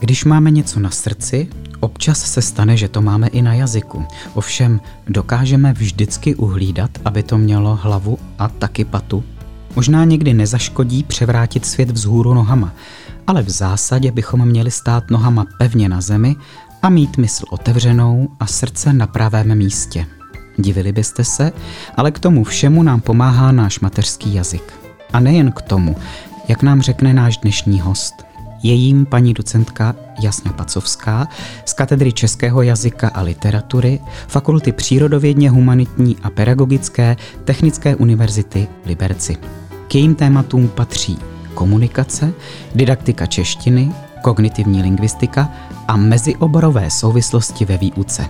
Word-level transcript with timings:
Když 0.00 0.24
máme 0.24 0.50
něco 0.50 0.80
na 0.80 0.90
srdci, 0.90 1.48
občas 1.80 2.32
se 2.32 2.42
stane, 2.42 2.76
že 2.76 2.88
to 2.88 3.02
máme 3.02 3.28
i 3.28 3.42
na 3.42 3.54
jazyku. 3.54 4.04
Ovšem, 4.34 4.80
dokážeme 5.08 5.72
vždycky 5.72 6.34
uhlídat, 6.34 6.90
aby 7.04 7.22
to 7.22 7.38
mělo 7.38 7.76
hlavu 7.82 8.18
a 8.38 8.48
taky 8.48 8.84
patu. 8.84 9.24
Možná 9.76 10.04
někdy 10.04 10.34
nezaškodí 10.34 11.02
převrátit 11.02 11.66
svět 11.66 11.90
vzhůru 11.90 12.34
nohama, 12.34 12.72
ale 13.26 13.42
v 13.42 13.50
zásadě 13.50 14.12
bychom 14.12 14.44
měli 14.44 14.70
stát 14.70 15.10
nohama 15.10 15.46
pevně 15.58 15.88
na 15.88 16.00
zemi 16.00 16.36
a 16.82 16.88
mít 16.88 17.16
mysl 17.16 17.44
otevřenou 17.50 18.28
a 18.40 18.46
srdce 18.46 18.92
na 18.92 19.06
pravém 19.06 19.54
místě. 19.54 20.06
Divili 20.56 20.92
byste 20.92 21.24
se, 21.24 21.52
ale 21.96 22.10
k 22.10 22.18
tomu 22.18 22.44
všemu 22.44 22.82
nám 22.82 23.00
pomáhá 23.00 23.52
náš 23.52 23.80
mateřský 23.80 24.34
jazyk. 24.34 24.72
A 25.12 25.20
nejen 25.20 25.52
k 25.52 25.62
tomu, 25.62 25.96
jak 26.48 26.62
nám 26.62 26.82
řekne 26.82 27.14
náš 27.14 27.36
dnešní 27.36 27.80
host. 27.80 28.27
Je 28.62 28.74
jím 28.74 29.06
paní 29.06 29.34
docentka 29.34 29.94
Jasna 30.20 30.52
Pacovská 30.52 31.28
z 31.64 31.72
katedry 31.72 32.12
českého 32.12 32.62
jazyka 32.62 33.08
a 33.08 33.22
literatury 33.22 34.00
Fakulty 34.28 34.72
přírodovědně 34.72 35.50
humanitní 35.50 36.16
a 36.22 36.30
pedagogické 36.30 37.16
Technické 37.44 37.96
univerzity 37.96 38.68
v 38.84 38.86
Liberci. 38.86 39.36
K 39.88 39.94
jejím 39.94 40.14
tématům 40.14 40.68
patří 40.68 41.18
komunikace, 41.54 42.32
didaktika 42.74 43.26
češtiny, 43.26 43.92
kognitivní 44.22 44.82
lingvistika 44.82 45.52
a 45.88 45.96
mezioborové 45.96 46.90
souvislosti 46.90 47.64
ve 47.64 47.76
výuce. 47.76 48.26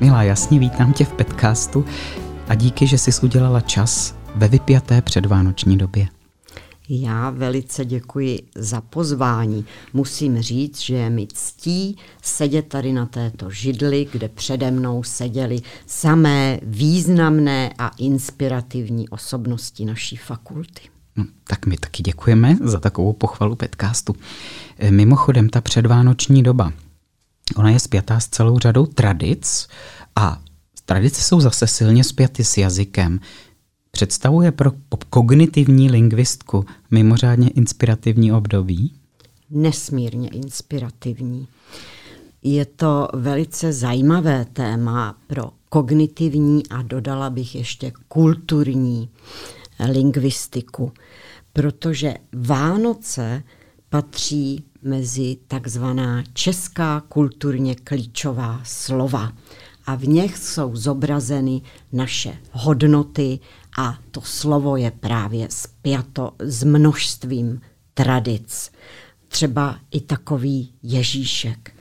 Milá, 0.00 0.22
jasně 0.22 0.58
vítám 0.58 0.92
tě 0.92 1.04
v 1.04 1.12
podcastu 1.12 1.84
a 2.48 2.54
díky, 2.54 2.86
že 2.86 2.98
jsi 2.98 3.10
udělala 3.22 3.60
čas 3.60 4.14
ve 4.34 4.48
vypjaté 4.48 5.02
předvánoční 5.02 5.78
době. 5.78 6.13
Já 6.88 7.30
velice 7.30 7.84
děkuji 7.84 8.38
za 8.54 8.80
pozvání. 8.80 9.64
Musím 9.92 10.40
říct, 10.40 10.80
že 10.80 10.94
je 10.94 11.10
mi 11.10 11.26
ctí 11.34 11.96
sedět 12.22 12.68
tady 12.68 12.92
na 12.92 13.06
této 13.06 13.50
židli, 13.50 14.08
kde 14.12 14.28
přede 14.28 14.70
mnou 14.70 15.02
seděly 15.02 15.60
samé 15.86 16.60
významné 16.62 17.74
a 17.78 17.88
inspirativní 17.98 19.08
osobnosti 19.08 19.84
naší 19.84 20.16
fakulty. 20.16 20.82
No, 21.16 21.24
tak 21.44 21.66
my 21.66 21.76
taky 21.76 22.02
děkujeme 22.02 22.56
za 22.62 22.80
takovou 22.80 23.12
pochvalu 23.12 23.56
podcastu. 23.56 24.16
E, 24.78 24.90
mimochodem, 24.90 25.48
ta 25.48 25.60
předvánoční 25.60 26.42
doba, 26.42 26.72
ona 27.56 27.70
je 27.70 27.80
spjatá 27.80 28.20
s 28.20 28.28
celou 28.28 28.58
řadou 28.58 28.86
tradic 28.86 29.68
a 30.16 30.40
tradice 30.84 31.22
jsou 31.22 31.40
zase 31.40 31.66
silně 31.66 32.04
spjaty 32.04 32.44
s 32.44 32.56
jazykem. 32.56 33.20
Představuje 33.94 34.52
pro 34.52 34.72
kognitivní 35.10 35.90
lingvistku 35.90 36.64
mimořádně 36.90 37.48
inspirativní 37.48 38.32
období? 38.32 38.92
Nesmírně 39.50 40.28
inspirativní. 40.28 41.48
Je 42.42 42.64
to 42.64 43.08
velice 43.14 43.72
zajímavé 43.72 44.44
téma 44.52 45.18
pro 45.26 45.50
kognitivní 45.68 46.66
a 46.66 46.82
dodala 46.82 47.30
bych 47.30 47.54
ještě 47.54 47.92
kulturní 48.08 49.08
lingvistiku, 49.92 50.92
protože 51.52 52.14
Vánoce 52.32 53.42
patří 53.88 54.64
mezi 54.82 55.36
takzvaná 55.48 56.22
česká 56.32 57.02
kulturně 57.08 57.74
klíčová 57.74 58.60
slova 58.64 59.32
a 59.86 59.94
v 59.94 60.08
nich 60.08 60.38
jsou 60.38 60.76
zobrazeny 60.76 61.62
naše 61.92 62.38
hodnoty 62.52 63.38
a 63.78 63.98
to 64.10 64.20
slovo 64.20 64.76
je 64.76 64.90
právě 64.90 65.46
spjato 65.50 66.32
s 66.38 66.64
množstvím 66.64 67.60
tradic. 67.94 68.70
Třeba 69.28 69.78
i 69.90 70.00
takový 70.00 70.72
Ježíšek. 70.82 71.74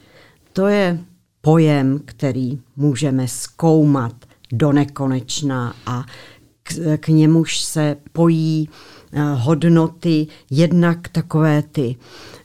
To 0.54 0.68
je 0.68 1.00
pojem, 1.42 2.00
který 2.06 2.60
můžeme 2.76 3.28
zkoumat 3.28 4.16
do 4.52 4.72
nekonečna 4.72 5.76
a 5.86 6.06
k, 6.64 6.98
k 6.98 7.08
němuž 7.08 7.60
se 7.62 7.98
pojí 8.12 8.70
eh, 9.14 9.22
hodnoty, 9.34 10.28
jednak 10.50 11.08
takové 11.08 11.62
ty 11.62 11.96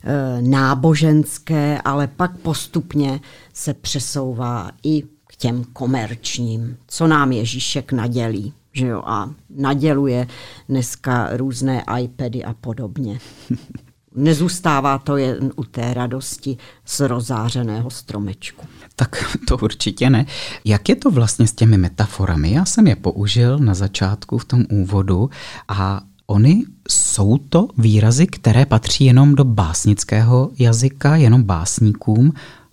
eh, 0.05 0.43
náboženské, 0.43 1.81
ale 1.85 2.07
pak 2.07 2.37
postupně 2.37 3.21
se 3.55 3.75
přesouvá 3.75 4.71
i 4.83 5.03
k 5.03 5.37
těm 5.37 5.65
komerčním, 5.65 6.77
co 6.87 7.07
nám 7.07 7.33
Ježíšek 7.33 7.93
nadělí. 7.93 8.55
Že 8.79 8.87
jo, 8.87 9.03
a 9.07 9.31
naděluje 9.51 10.27
dneska 10.69 11.29
různé 11.37 11.85
iPady 12.01 12.45
a 12.45 12.55
podobně. 12.55 13.19
Nezůstává 14.15 14.99
to 14.99 15.17
jen 15.17 15.53
u 15.57 15.65
té 15.65 15.95
radosti 15.95 16.57
z 16.85 17.01
rozářeného 17.01 17.91
stromečku. 17.91 18.67
Tak 18.97 19.37
to 19.49 19.57
určitě 19.57 20.11
ne. 20.11 20.27
Jak 20.65 20.89
je 20.89 20.97
to 20.97 21.11
vlastně 21.11 21.47
s 21.47 21.53
těmi 21.53 21.79
metaforami? 21.79 22.53
Já 22.53 22.65
jsem 22.65 22.87
je 22.87 22.97
použil 22.97 23.59
na 23.59 23.75
začátku 23.75 24.39
v 24.39 24.45
tom 24.45 24.65
úvodu 24.71 25.31
a 25.69 26.01
Oni 26.31 26.65
jsou 26.89 27.39
to 27.39 27.69
výrazy, 27.79 28.27
které 28.27 28.67
patří 28.67 29.05
jenom 29.05 29.35
do 29.35 29.45
básnického 29.45 30.51
jazyka, 30.59 31.17
jenom 31.17 31.43
básníkům, 31.43 32.33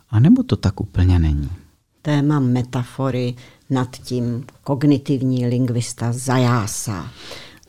anebo 0.10 0.44
to 0.44 0.56
tak 0.56 0.82
úplně 0.82 1.20
není? 1.20 1.50
Téma 2.02 2.40
metafory 2.40 3.36
nad 3.70 3.98
tím 3.98 4.46
kognitivní 4.64 5.48
lingvista 5.48 6.12
zajásá. 6.12 7.12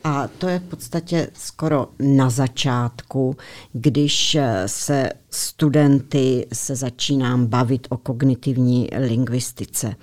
A 0.03 0.27
to 0.27 0.47
je 0.47 0.59
v 0.59 0.63
podstatě 0.63 1.29
skoro 1.33 1.87
na 1.99 2.29
začátku, 2.29 3.35
když 3.73 4.37
se 4.65 5.09
studenty 5.29 6.47
se 6.53 6.75
začínám 6.75 7.45
bavit 7.45 7.87
o 7.89 7.97
kognitivní 7.97 8.89
lingvistice. 8.97 9.95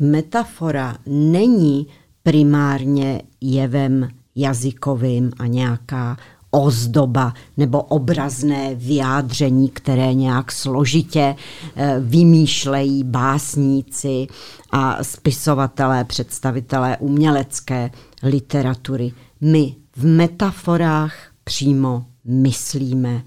Metafora 0.00 0.96
není 1.06 1.86
primárně 2.22 3.22
jevem 3.40 4.08
jazykovým 4.36 5.32
a 5.38 5.46
nějaká 5.46 6.16
ozdoba 6.54 7.34
nebo 7.56 7.82
obrazné 7.82 8.74
vyjádření, 8.74 9.68
které 9.68 10.14
nějak 10.14 10.52
složitě 10.52 11.36
eh, 11.76 11.96
vymýšlejí 12.00 13.04
básníci 13.04 14.26
a 14.70 15.04
spisovatelé, 15.04 16.04
představitelé 16.04 16.96
umělecké 17.00 17.90
literatury. 18.22 19.12
My 19.40 19.74
v 19.96 20.04
metaforách 20.04 21.14
přímo 21.44 22.04
myslíme. 22.24 23.22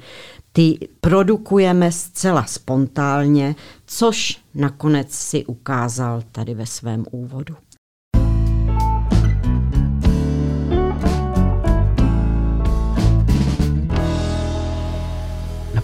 Ty 0.52 0.90
produkujeme 1.02 1.92
zcela 1.92 2.46
spontánně, 2.46 3.56
což 3.86 4.38
nakonec 4.54 5.12
si 5.12 5.46
ukázal 5.46 6.24
tady 6.32 6.54
ve 6.54 6.66
svém 6.66 7.06
úvodu. 7.12 7.56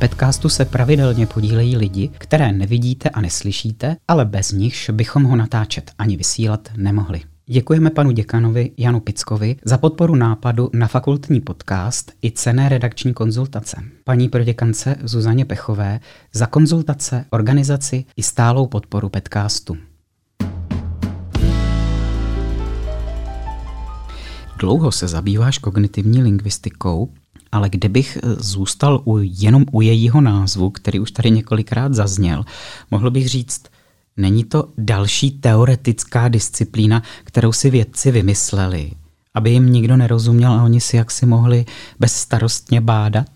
Podcastu 0.04 0.50
se 0.50 0.66
pravidelně 0.66 1.28
podílejí 1.28 1.78
lidi, 1.78 2.10
které 2.18 2.52
nevidíte 2.52 3.10
a 3.10 3.22
neslyšíte, 3.22 3.96
ale 4.08 4.26
bez 4.26 4.52
nichž 4.52 4.90
bychom 4.90 5.24
ho 5.24 5.36
natáčet 5.36 5.92
ani 5.98 6.18
vysílat 6.18 6.70
nemohli. 6.78 7.22
Děkujeme 7.46 7.90
panu 7.90 8.12
děkanovi 8.12 8.72
Janu 8.78 9.00
Pickovi 9.00 9.56
za 9.66 9.78
podporu 9.78 10.16
nápadu 10.16 10.70
na 10.74 10.88
fakultní 10.88 11.42
podcast 11.42 12.12
i 12.24 12.32
cené 12.32 12.70
redakční 12.70 13.14
konzultace. 13.14 13.78
Paní 14.04 14.30
proděkance 14.30 14.96
Zuzaně 15.04 15.46
Pechové 15.46 16.00
za 16.34 16.46
konzultace, 16.46 17.26
organizaci 17.30 18.06
i 18.18 18.24
stálou 18.24 18.68
podporu 18.68 19.10
podcastu. 19.10 19.78
Dlouho 24.60 24.92
se 24.92 25.08
zabýváš 25.08 25.58
kognitivní 25.58 26.24
lingvistikou 26.24 27.10
ale 27.54 27.70
kdybych 27.70 28.18
eh, 28.18 28.36
zůstal 28.40 29.02
u, 29.06 29.20
jenom 29.22 29.66
u 29.72 29.82
jejího 29.82 30.22
názvu, 30.22 30.70
který 30.70 31.00
už 31.00 31.12
tady 31.12 31.32
několikrát 31.32 31.94
zazněl, 31.94 32.44
mohl 32.92 33.12
bych 33.12 33.30
říct, 33.30 33.64
není 34.18 34.44
to 34.44 34.70
další 34.78 35.32
teoretická 35.32 36.28
disciplína, 36.28 37.04
kterou 37.24 37.52
si 37.52 37.70
vědci 37.70 38.12
vymysleli, 38.12 38.92
aby 39.34 39.50
jim 39.50 39.72
nikdo 39.72 39.98
nerozuměl 39.98 40.54
a 40.54 40.64
oni 40.64 40.82
si 40.82 40.98
jaksi 40.98 41.26
mohli 41.26 41.66
bezstarostně 42.00 42.82
bádat? 42.82 43.28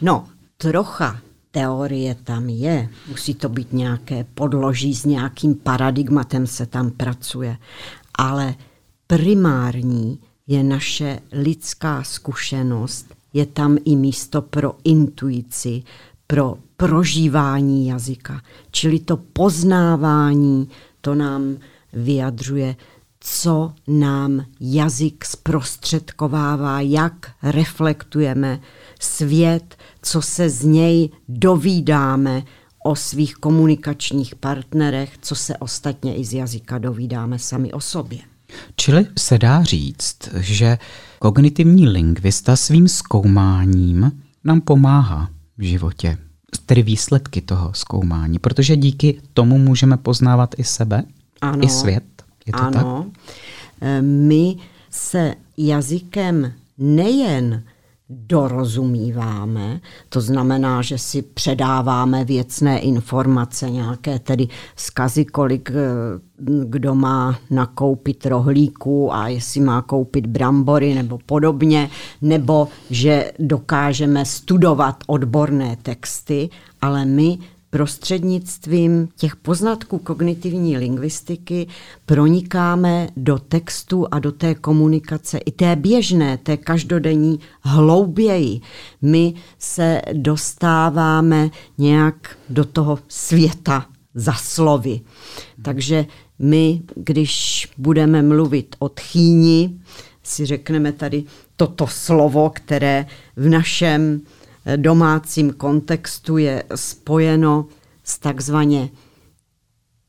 No, 0.00 0.26
trocha 0.56 1.18
teorie 1.50 2.14
tam 2.14 2.48
je, 2.48 2.88
musí 3.08 3.34
to 3.34 3.48
být 3.48 3.72
nějaké 3.72 4.24
podloží, 4.34 4.94
s 4.94 5.04
nějakým 5.04 5.54
paradigmatem 5.54 6.46
se 6.46 6.66
tam 6.66 6.90
pracuje, 6.90 7.56
ale 8.18 8.54
primární 9.06 10.18
je 10.46 10.62
naše 10.64 11.20
lidská 11.32 12.02
zkušenost, 12.02 13.14
je 13.34 13.46
tam 13.46 13.78
i 13.84 13.96
místo 13.96 14.42
pro 14.42 14.72
intuici, 14.84 15.82
pro 16.26 16.58
prožívání 16.76 17.86
jazyka. 17.86 18.40
Čili 18.70 18.98
to 18.98 19.16
poznávání, 19.16 20.68
to 21.00 21.14
nám 21.14 21.56
vyjadřuje, 21.92 22.76
co 23.20 23.72
nám 23.88 24.44
jazyk 24.60 25.24
zprostředkovává, 25.24 26.80
jak 26.80 27.30
reflektujeme 27.42 28.60
svět, 29.00 29.76
co 30.02 30.22
se 30.22 30.50
z 30.50 30.64
něj 30.64 31.10
dovídáme 31.28 32.42
o 32.84 32.96
svých 32.96 33.34
komunikačních 33.34 34.34
partnerech, 34.34 35.18
co 35.20 35.34
se 35.34 35.56
ostatně 35.56 36.16
i 36.16 36.24
z 36.24 36.32
jazyka 36.32 36.78
dovídáme 36.78 37.38
sami 37.38 37.72
o 37.72 37.80
sobě. 37.80 38.33
Čili 38.76 39.06
se 39.18 39.38
dá 39.38 39.62
říct, 39.62 40.18
že 40.40 40.78
kognitivní 41.18 41.88
lingvista 41.88 42.56
svým 42.56 42.88
zkoumáním 42.88 44.12
nám 44.44 44.60
pomáhá 44.60 45.30
v 45.58 45.62
životě, 45.62 46.18
tedy 46.66 46.82
výsledky 46.82 47.40
toho 47.40 47.70
zkoumání, 47.74 48.38
protože 48.38 48.76
díky 48.76 49.20
tomu 49.34 49.58
můžeme 49.58 49.96
poznávat 49.96 50.54
i 50.58 50.64
sebe, 50.64 51.02
ano, 51.40 51.64
i 51.64 51.68
svět. 51.68 52.04
Je 52.46 52.52
to 52.52 52.62
ano. 52.62 52.72
tak? 52.72 53.22
E, 53.80 54.02
my 54.02 54.56
se 54.90 55.34
jazykem 55.56 56.52
nejen 56.78 57.62
dorozumíváme, 58.08 59.80
to 60.08 60.20
znamená, 60.20 60.82
že 60.82 60.98
si 60.98 61.22
předáváme 61.22 62.24
věcné 62.24 62.78
informace, 62.78 63.70
nějaké 63.70 64.18
tedy 64.18 64.48
zkazy, 64.76 65.24
kolik 65.24 65.70
eh, 65.70 65.74
kdo 66.64 66.94
má 66.94 67.38
nakoupit 67.50 68.26
rohlíku 68.26 69.14
a 69.14 69.28
jestli 69.28 69.60
má 69.60 69.82
koupit 69.82 70.26
brambory 70.26 70.94
nebo 70.94 71.18
podobně, 71.26 71.90
nebo 72.22 72.68
že 72.90 73.32
dokážeme 73.38 74.24
studovat 74.24 74.96
odborné 75.06 75.76
texty, 75.82 76.50
ale 76.80 77.04
my 77.04 77.38
prostřednictvím 77.74 79.08
těch 79.16 79.36
poznatků 79.36 79.98
kognitivní 79.98 80.78
lingvistiky 80.78 81.66
pronikáme 82.06 83.08
do 83.16 83.38
textu 83.38 84.06
a 84.10 84.18
do 84.18 84.32
té 84.32 84.54
komunikace, 84.54 85.38
i 85.38 85.52
té 85.52 85.76
běžné, 85.76 86.38
té 86.38 86.56
každodenní 86.56 87.40
hlouběji. 87.60 88.60
My 89.02 89.34
se 89.58 90.02
dostáváme 90.12 91.50
nějak 91.78 92.36
do 92.48 92.64
toho 92.64 92.98
světa 93.08 93.86
za 94.14 94.32
slovy. 94.32 95.00
Takže 95.62 96.06
my, 96.38 96.82
když 96.96 97.68
budeme 97.78 98.22
mluvit 98.22 98.76
o 98.78 98.88
tchýni, 98.88 99.80
si 100.22 100.46
řekneme 100.46 100.92
tady 100.92 101.24
toto 101.56 101.86
slovo, 101.86 102.50
které 102.54 103.06
v 103.36 103.48
našem 103.48 104.20
domácím 104.76 105.52
kontextu 105.52 106.38
je 106.38 106.64
spojeno 106.74 107.66
s 108.04 108.18
takzvaně 108.18 108.90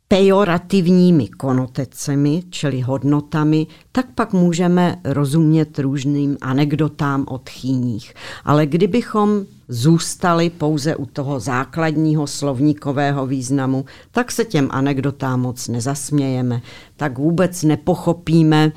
pejorativními 0.08 1.28
konotecemi, 1.28 2.44
čili 2.50 2.82
hodnotami, 2.82 3.68
tak 3.92 4.06
pak 4.16 4.34
můžeme 4.34 5.02
rozumět 5.04 5.80
různým 5.80 6.38
anekdotám 6.42 7.26
o 7.28 7.38
tchýních. 7.38 8.14
Ale 8.46 8.66
kdybychom 8.66 9.46
zůstali 9.68 10.50
pouze 10.50 10.96
u 10.96 11.06
toho 11.06 11.40
základního 11.40 12.28
slovníkového 12.28 13.26
významu, 13.26 13.86
tak 14.12 14.32
se 14.32 14.46
těm 14.46 14.68
anekdotám 14.72 15.42
moc 15.42 15.68
nezasmějeme, 15.68 16.62
tak 16.98 17.18
vůbec 17.18 17.64
nepochopíme, 17.64 18.72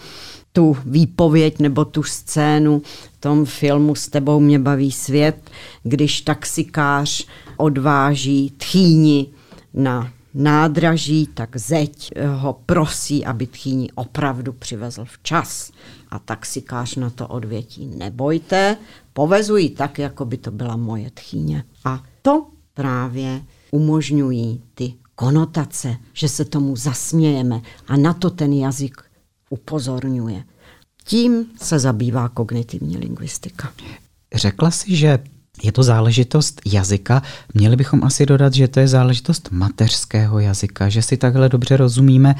tu 0.52 0.76
výpověď 0.84 1.58
nebo 1.58 1.84
tu 1.84 2.02
scénu 2.02 2.82
tom 3.20 3.44
filmu 3.44 3.94
S 3.94 4.08
tebou 4.08 4.40
mě 4.40 4.58
baví 4.58 4.92
svět, 4.92 5.50
když 5.82 6.20
taxikář 6.20 7.26
odváží 7.56 8.52
tchýni 8.56 9.26
na 9.74 10.12
nádraží, 10.34 11.28
tak 11.34 11.56
zeď 11.56 12.10
ho 12.36 12.60
prosí, 12.66 13.24
aby 13.24 13.46
tchýni 13.46 13.88
opravdu 13.94 14.52
přivezl 14.52 15.04
včas. 15.04 15.72
A 16.10 16.18
taxikář 16.18 16.96
na 16.96 17.10
to 17.10 17.28
odvětí, 17.28 17.86
nebojte, 17.86 18.76
povezuji 19.12 19.70
tak, 19.70 19.98
jako 19.98 20.24
by 20.24 20.36
to 20.36 20.50
byla 20.50 20.76
moje 20.76 21.10
tchýně. 21.10 21.64
A 21.84 22.02
to 22.22 22.46
právě 22.74 23.42
umožňují 23.70 24.62
ty 24.74 24.94
konotace, 25.14 25.96
že 26.12 26.28
se 26.28 26.44
tomu 26.44 26.76
zasmějeme 26.76 27.60
a 27.88 27.96
na 27.96 28.14
to 28.14 28.30
ten 28.30 28.52
jazyk 28.52 29.02
upozorňuje. 29.50 30.44
Tím 31.08 31.46
se 31.62 31.78
zabývá 31.78 32.28
kognitivní 32.28 32.98
lingvistika. 32.98 33.72
Řekla 34.34 34.70
si, 34.70 34.96
že 34.96 35.18
je 35.62 35.72
to 35.72 35.82
záležitost 35.82 36.60
jazyka. 36.66 37.22
Měli 37.54 37.76
bychom 37.76 38.04
asi 38.04 38.26
dodat, 38.26 38.54
že 38.54 38.68
to 38.68 38.80
je 38.80 38.88
záležitost 38.88 39.48
mateřského 39.50 40.38
jazyka, 40.38 40.88
že 40.88 41.02
si 41.02 41.16
takhle 41.16 41.48
dobře 41.48 41.76
rozumíme 41.76 42.34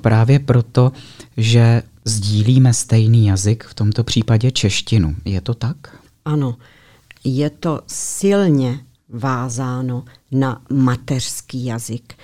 právě 0.00 0.38
proto, 0.38 0.92
že 1.36 1.82
sdílíme 2.04 2.74
stejný 2.74 3.26
jazyk, 3.26 3.64
v 3.64 3.74
tomto 3.74 4.04
případě 4.04 4.50
češtinu. 4.50 5.16
Je 5.24 5.40
to 5.40 5.54
tak? 5.54 5.76
Ano, 6.24 6.56
je 7.24 7.50
to 7.50 7.80
silně 7.86 8.80
vázáno 9.08 10.04
na 10.30 10.62
mateřský 10.70 11.64
jazyk, 11.64 12.14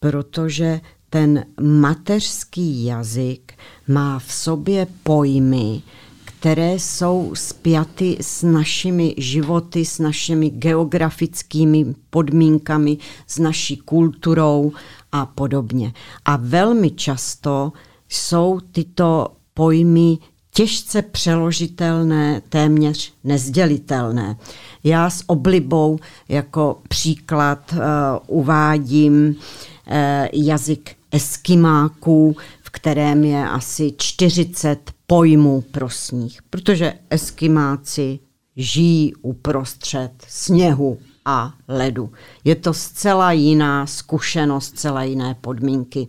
protože 0.00 0.80
ten 1.10 1.44
mateřský 1.60 2.84
jazyk 2.84 3.52
má 3.88 4.18
v 4.18 4.32
sobě 4.32 4.86
pojmy, 5.02 5.82
které 6.24 6.74
jsou 6.74 7.30
spjaty 7.34 8.16
s 8.20 8.42
našimi 8.42 9.14
životy, 9.18 9.84
s 9.84 9.98
našimi 9.98 10.50
geografickými 10.50 11.94
podmínkami, 12.10 12.98
s 13.26 13.38
naší 13.38 13.76
kulturou 13.76 14.72
a 15.12 15.26
podobně. 15.26 15.92
A 16.24 16.36
velmi 16.36 16.90
často 16.90 17.72
jsou 18.08 18.60
tyto 18.72 19.28
pojmy 19.54 20.18
těžce 20.54 21.02
přeložitelné, 21.02 22.42
téměř 22.48 23.12
nezdělitelné. 23.24 24.36
Já 24.84 25.10
s 25.10 25.24
oblibou 25.26 25.98
jako 26.28 26.78
příklad 26.88 27.72
uh, 27.72 27.78
uvádím 28.26 29.28
uh, 29.28 29.94
jazyk 30.32 30.96
eskimáků, 31.10 32.36
kterém 32.74 33.24
je 33.24 33.48
asi 33.48 33.92
40 33.96 34.90
pojmů 35.06 35.64
pro 35.70 35.90
sníh, 35.90 36.38
protože 36.50 36.94
eskimáci 37.10 38.18
žijí 38.56 39.14
uprostřed 39.14 40.10
sněhu 40.28 40.98
a 41.24 41.54
ledu. 41.68 42.12
Je 42.44 42.54
to 42.54 42.74
zcela 42.74 43.32
jiná 43.32 43.86
zkušenost, 43.86 44.64
zcela 44.64 45.02
jiné 45.02 45.36
podmínky 45.40 46.08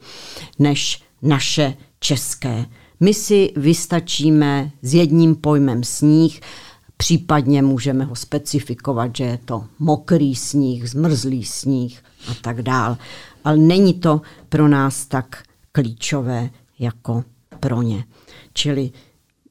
než 0.59 1.03
naše 1.21 1.73
české. 1.99 2.65
My 2.99 3.13
si 3.13 3.53
vystačíme 3.55 4.71
s 4.81 4.93
jedním 4.93 5.35
pojmem 5.35 5.83
sníh, 5.83 6.41
případně 6.97 7.61
můžeme 7.61 8.05
ho 8.05 8.15
specifikovat, 8.15 9.15
že 9.15 9.23
je 9.23 9.39
to 9.45 9.65
mokrý 9.79 10.35
sníh, 10.35 10.89
zmrzlý 10.89 11.45
sníh 11.45 12.03
a 12.31 12.33
tak 12.41 12.61
dál 12.61 12.97
ale 13.45 13.57
není 13.57 13.93
to 13.93 14.21
pro 14.49 14.67
nás 14.67 15.05
tak 15.05 15.43
klíčové 15.75 16.49
jako 16.79 17.23
pro 17.59 17.81
ně. 17.81 18.03
Čili 18.53 18.91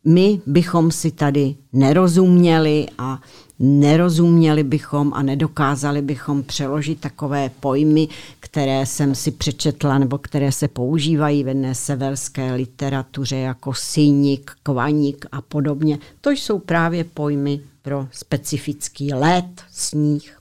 my 0.05 0.41
bychom 0.47 0.91
si 0.91 1.11
tady 1.11 1.55
nerozuměli 1.73 2.87
a 2.99 3.21
nerozuměli 3.59 4.65
bychom 4.65 5.13
a 5.15 5.23
nedokázali 5.23 6.03
bychom 6.03 6.43
přeložit 6.43 7.01
takové 7.01 7.51
pojmy, 7.61 8.09
které 8.41 8.87
jsem 8.87 9.15
si 9.15 9.31
přečetla 9.31 9.99
nebo 9.99 10.19
které 10.19 10.53
se 10.53 10.69
používají 10.69 11.45
v 11.45 11.49
jedné 11.49 11.75
severské 11.75 12.55
literatuře 12.55 13.37
jako 13.37 13.75
syník, 13.75 14.53
kvaník 14.63 15.27
a 15.33 15.41
podobně. 15.41 15.99
To 16.21 16.31
jsou 16.31 16.59
právě 16.59 17.05
pojmy 17.05 17.61
pro 17.83 18.09
specifický 18.11 19.15
let, 19.15 19.63
sníh. 19.71 20.39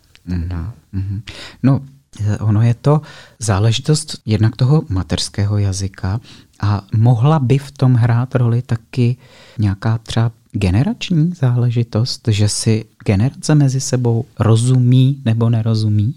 Mm-hmm. 0.93 1.21
No, 1.63 1.81
Ono 2.39 2.61
je 2.61 2.73
to 2.73 3.01
záležitost 3.39 4.21
jednak 4.25 4.55
toho 4.55 4.83
mateřského 4.89 5.57
jazyka 5.57 6.19
a 6.61 6.81
mohla 6.95 7.39
by 7.39 7.57
v 7.57 7.71
tom 7.71 7.93
hrát 7.93 8.35
roli 8.35 8.61
taky 8.61 9.17
nějaká 9.59 9.97
třeba 9.97 10.31
generační 10.51 11.31
záležitost, 11.39 12.27
že 12.27 12.49
si 12.49 12.85
generace 13.05 13.55
mezi 13.55 13.81
sebou 13.81 14.25
rozumí 14.39 15.21
nebo 15.25 15.49
nerozumí? 15.49 16.15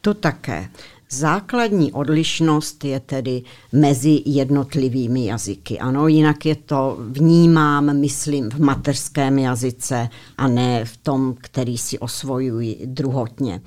To 0.00 0.14
také. 0.14 0.68
Základní 1.10 1.92
odlišnost 1.92 2.84
je 2.84 3.00
tedy 3.00 3.42
mezi 3.72 4.22
jednotlivými 4.26 5.26
jazyky. 5.26 5.78
Ano, 5.78 6.08
jinak 6.08 6.46
je 6.46 6.54
to 6.56 6.98
vnímám, 7.08 7.96
myslím, 7.96 8.50
v 8.50 8.60
mateřském 8.60 9.38
jazyce 9.38 10.08
a 10.38 10.48
ne 10.48 10.84
v 10.84 10.96
tom, 10.96 11.34
který 11.40 11.78
si 11.78 11.98
osvojují 11.98 12.76
druhotně 12.84 13.60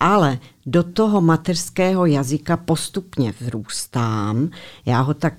ale 0.00 0.38
do 0.66 0.82
toho 0.82 1.20
mateřského 1.20 2.06
jazyka 2.06 2.56
postupně 2.56 3.34
vrůstám. 3.40 4.50
Já 4.86 5.00
ho 5.00 5.14
tak 5.14 5.34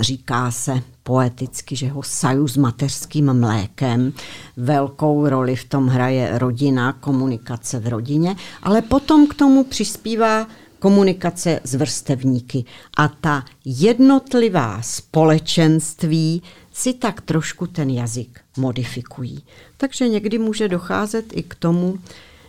říká 0.00 0.50
se 0.50 0.82
poeticky, 1.02 1.76
že 1.76 1.88
ho 1.88 2.02
saju 2.02 2.48
s 2.48 2.56
mateřským 2.56 3.32
mlékem. 3.32 4.12
Velkou 4.56 5.28
roli 5.28 5.56
v 5.56 5.64
tom 5.64 5.86
hraje 5.86 6.38
rodina, 6.38 6.92
komunikace 6.92 7.80
v 7.80 7.88
rodině, 7.88 8.36
ale 8.62 8.82
potom 8.82 9.26
k 9.26 9.34
tomu 9.34 9.64
přispívá 9.64 10.46
komunikace 10.78 11.60
s 11.64 11.74
vrstevníky. 11.74 12.64
A 12.96 13.08
ta 13.08 13.44
jednotlivá 13.64 14.82
společenství 14.82 16.42
si 16.72 16.94
tak 16.94 17.20
trošku 17.20 17.66
ten 17.66 17.90
jazyk 17.90 18.40
modifikují. 18.56 19.42
Takže 19.76 20.08
někdy 20.08 20.38
může 20.38 20.68
docházet 20.68 21.24
i 21.32 21.42
k 21.42 21.54
tomu, 21.54 21.98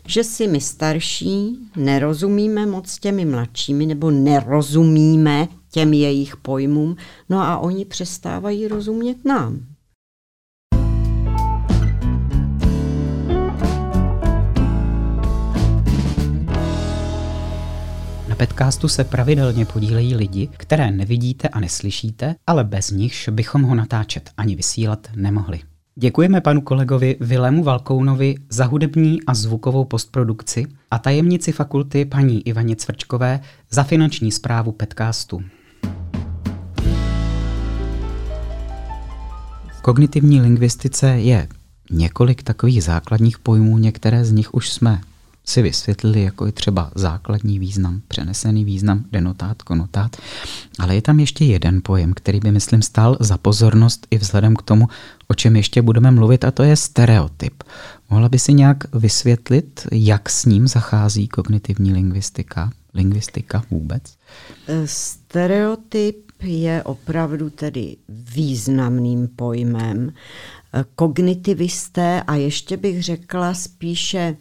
že 0.07 0.23
si 0.23 0.47
my 0.47 0.61
starší 0.61 1.57
nerozumíme 1.75 2.65
moc 2.65 2.99
těmi 2.99 3.25
mladšími 3.25 3.85
nebo 3.85 4.11
nerozumíme 4.11 5.47
těm 5.71 5.93
jejich 5.93 6.37
pojmům, 6.37 6.95
no 7.29 7.39
a 7.39 7.57
oni 7.57 7.85
přestávají 7.85 8.67
rozumět 8.67 9.25
nám. 9.25 9.65
Na 18.33 18.35
podcastu 18.37 18.87
se 18.87 19.03
pravidelně 19.03 19.65
podílejí 19.65 20.15
lidi, 20.15 20.49
které 20.57 20.91
nevidíte 20.91 21.47
a 21.47 21.59
neslyšíte, 21.59 22.35
ale 22.47 22.63
bez 22.63 22.91
nichž 22.91 23.29
bychom 23.29 23.61
ho 23.63 23.75
natáčet 23.75 24.29
ani 24.37 24.55
vysílat 24.55 25.07
nemohli. 25.15 25.72
Děkujeme 25.95 26.41
panu 26.41 26.61
kolegovi 26.61 27.17
Vilému 27.19 27.63
Valkounovi 27.63 28.35
za 28.49 28.65
hudební 28.65 29.23
a 29.27 29.33
zvukovou 29.33 29.85
postprodukci 29.85 30.65
a 30.91 30.99
tajemnici 30.99 31.51
fakulty 31.51 32.05
paní 32.05 32.47
Ivaně 32.47 32.75
Cvrčkové 32.75 33.39
za 33.71 33.83
finanční 33.83 34.31
zprávu 34.31 34.71
podcastu. 34.71 35.41
V 39.77 39.81
kognitivní 39.81 40.41
lingvistice 40.41 41.07
je 41.07 41.47
několik 41.91 42.43
takových 42.43 42.83
základních 42.83 43.39
pojmů, 43.39 43.77
některé 43.77 44.25
z 44.25 44.31
nich 44.31 44.53
už 44.53 44.69
jsme 44.69 45.01
si 45.45 45.61
vysvětlili, 45.61 46.21
jako 46.21 46.45
je 46.45 46.51
třeba 46.51 46.91
základní 46.95 47.59
význam, 47.59 48.01
přenesený 48.07 48.65
význam, 48.65 49.05
denotát, 49.11 49.61
konotát. 49.61 50.17
Ale 50.79 50.95
je 50.95 51.01
tam 51.01 51.19
ještě 51.19 51.45
jeden 51.45 51.81
pojem, 51.83 52.13
který 52.13 52.39
by, 52.39 52.51
myslím, 52.51 52.81
stál 52.81 53.17
za 53.19 53.37
pozornost 53.37 54.07
i 54.11 54.17
vzhledem 54.17 54.55
k 54.55 54.61
tomu, 54.61 54.87
o 55.27 55.33
čem 55.33 55.55
ještě 55.55 55.81
budeme 55.81 56.11
mluvit, 56.11 56.43
a 56.43 56.51
to 56.51 56.63
je 56.63 56.75
stereotyp. 56.75 57.63
Mohla 58.09 58.29
by 58.29 58.39
si 58.39 58.53
nějak 58.53 58.95
vysvětlit, 58.95 59.87
jak 59.91 60.29
s 60.29 60.45
ním 60.45 60.67
zachází 60.67 61.27
kognitivní 61.27 61.93
lingvistika, 61.93 62.71
lingvistika 62.93 63.63
vůbec? 63.71 64.03
Stereotyp 64.85 66.31
je 66.43 66.83
opravdu 66.83 67.49
tedy 67.49 67.97
významným 68.09 69.27
pojmem. 69.35 70.13
Kognitivisté 70.95 72.21
a 72.21 72.35
ještě 72.35 72.77
bych 72.77 73.03
řekla 73.03 73.53
spíše 73.53 74.37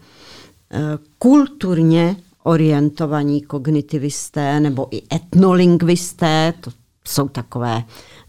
kulturně 1.19 2.17
orientovaní 2.43 3.43
kognitivisté 3.43 4.61
nebo 4.61 4.89
i 4.91 5.03
etnolingvisté, 5.15 6.55
to 6.61 6.71
jsou 7.05 7.29
takové 7.29 7.83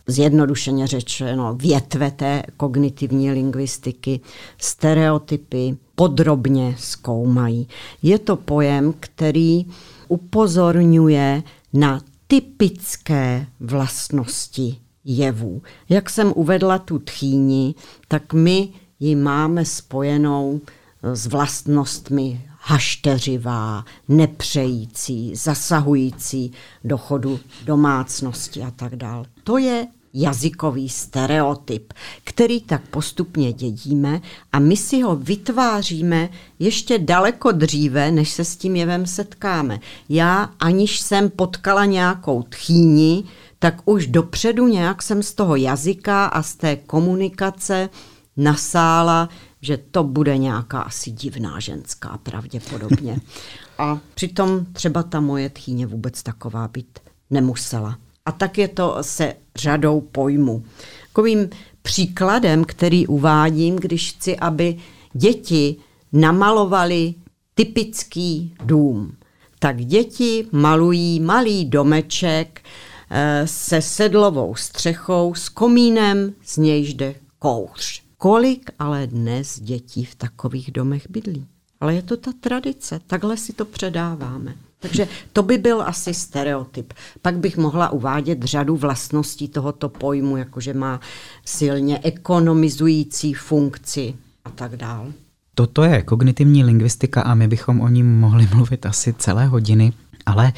zjednodušeně 0.08 0.88
řečeno 0.88 1.56
větve 1.56 2.12
té 2.12 2.44
kognitivní 2.58 3.32
lingvistiky, 3.32 4.20
stereotypy 4.58 5.78
podrobně 5.96 6.76
zkoumají. 6.80 7.68
Je 8.02 8.20
to 8.20 8.36
pojem, 8.36 8.94
který 9.00 9.66
upozorňuje 10.08 11.44
na 11.74 12.02
typické 12.28 13.46
vlastnosti 13.60 14.78
jevů. 15.06 15.62
Jak 15.90 16.10
jsem 16.10 16.34
uvedla 16.36 16.80
tu 16.80 17.00
tchýni, 17.00 17.76
tak 18.08 18.34
my 18.34 18.70
ji 19.00 19.16
máme 19.16 19.66
spojenou 19.66 20.62
s 21.04 21.28
vlastnostmi 21.28 22.42
hašteřivá, 22.65 23.86
nepřející, 24.08 25.36
zasahující 25.36 26.51
do 26.84 26.98
chodu 26.98 27.39
domácnosti 27.65 28.62
a 28.62 28.72
tak 28.72 28.96
dále. 28.96 29.25
To 29.43 29.58
je 29.58 29.88
jazykový 30.13 30.89
stereotyp, 30.89 31.93
který 32.24 32.62
tak 32.62 32.88
postupně 32.88 33.53
dědíme 33.53 34.22
a 34.51 34.60
my 34.60 34.77
si 34.77 35.01
ho 35.01 35.15
vytváříme 35.15 36.29
ještě 36.60 37.00
daleko 37.00 37.51
dříve, 37.51 38.12
než 38.12 38.32
se 38.32 38.46
s 38.46 38.55
tím 38.55 38.75
jevem 38.75 39.05
setkáme. 39.05 39.79
Já, 40.10 40.50
aniž 40.60 41.00
jsem 41.00 41.29
potkala 41.29 41.86
nějakou 41.86 42.43
tchýni, 42.43 43.24
tak 43.60 43.82
už 43.86 44.08
dopředu 44.08 44.67
nějak 44.67 45.01
jsem 45.01 45.24
z 45.24 45.34
toho 45.34 45.55
jazyka 45.55 46.25
a 46.25 46.43
z 46.43 46.55
té 46.55 46.75
komunikace 46.75 47.89
nasála 48.38 49.29
že 49.63 49.77
to 49.77 50.03
bude 50.03 50.38
nějaká 50.38 50.82
asi 50.82 51.12
divná 51.12 51.60
ženská 51.60 52.20
pravděpodobně. 52.24 53.17
A 53.77 54.00
přitom 54.13 54.65
třeba 54.74 55.03
ta 55.03 55.20
moje 55.20 55.50
tchýně 55.50 55.88
vůbec 55.88 56.24
taková 56.24 56.67
být 56.67 57.00
nemusela. 57.29 57.98
A 58.25 58.32
tak 58.32 58.58
je 58.58 58.67
to 58.67 58.98
se 59.01 59.36
řadou 59.55 60.01
pojmů. 60.01 60.63
Takovým 61.08 61.50
příkladem, 61.82 62.65
který 62.65 63.08
uvádím, 63.08 63.75
když 63.75 64.12
chci, 64.13 64.38
aby 64.38 64.77
děti 65.13 65.75
namalovali 66.13 67.13
typický 67.55 68.55
dům, 68.63 69.15
tak 69.60 69.86
děti 69.86 70.48
malují 70.51 71.20
malý 71.20 71.65
domeček 71.65 72.62
eh, 73.10 73.48
se 73.48 73.82
sedlovou 73.82 74.55
střechou, 74.55 75.34
s 75.34 75.50
komínem, 75.50 76.34
z 76.46 76.58
nějž 76.58 76.93
jde 76.93 77.15
kouř. 77.39 78.03
Kolik 78.24 78.70
ale 78.80 79.08
dnes 79.08 79.60
dětí 79.60 80.06
v 80.06 80.15
takových 80.15 80.72
domech 80.72 81.08
bydlí? 81.10 81.48
Ale 81.82 81.96
je 81.96 82.01
to 82.01 82.18
ta 82.18 82.32
tradice, 82.39 83.00
takhle 83.08 83.38
si 83.38 83.53
to 83.53 83.65
předáváme. 83.65 84.56
Takže 84.80 85.08
to 85.34 85.44
by 85.44 85.58
byl 85.58 85.82
asi 85.82 86.13
stereotyp. 86.13 86.94
Pak 87.22 87.38
bych 87.38 87.58
mohla 87.58 87.89
uvádět 87.89 88.44
řadu 88.44 88.75
vlastností 88.75 89.48
tohoto 89.48 89.89
pojmu, 89.89 90.38
jakože 90.38 90.74
má 90.74 91.00
silně 91.46 92.00
ekonomizující 92.03 93.34
funkci 93.34 94.15
a 94.46 94.50
tak 94.50 94.75
dále. 94.75 95.12
Toto 95.56 95.84
je 95.84 96.01
kognitivní 96.01 96.63
lingvistika 96.63 97.22
a 97.22 97.34
my 97.34 97.48
bychom 97.48 97.82
o 97.82 97.89
ní 97.89 98.03
mohli 98.03 98.48
mluvit 98.53 98.86
asi 98.86 99.13
celé 99.13 99.46
hodiny, 99.46 99.94
ale 100.25 100.53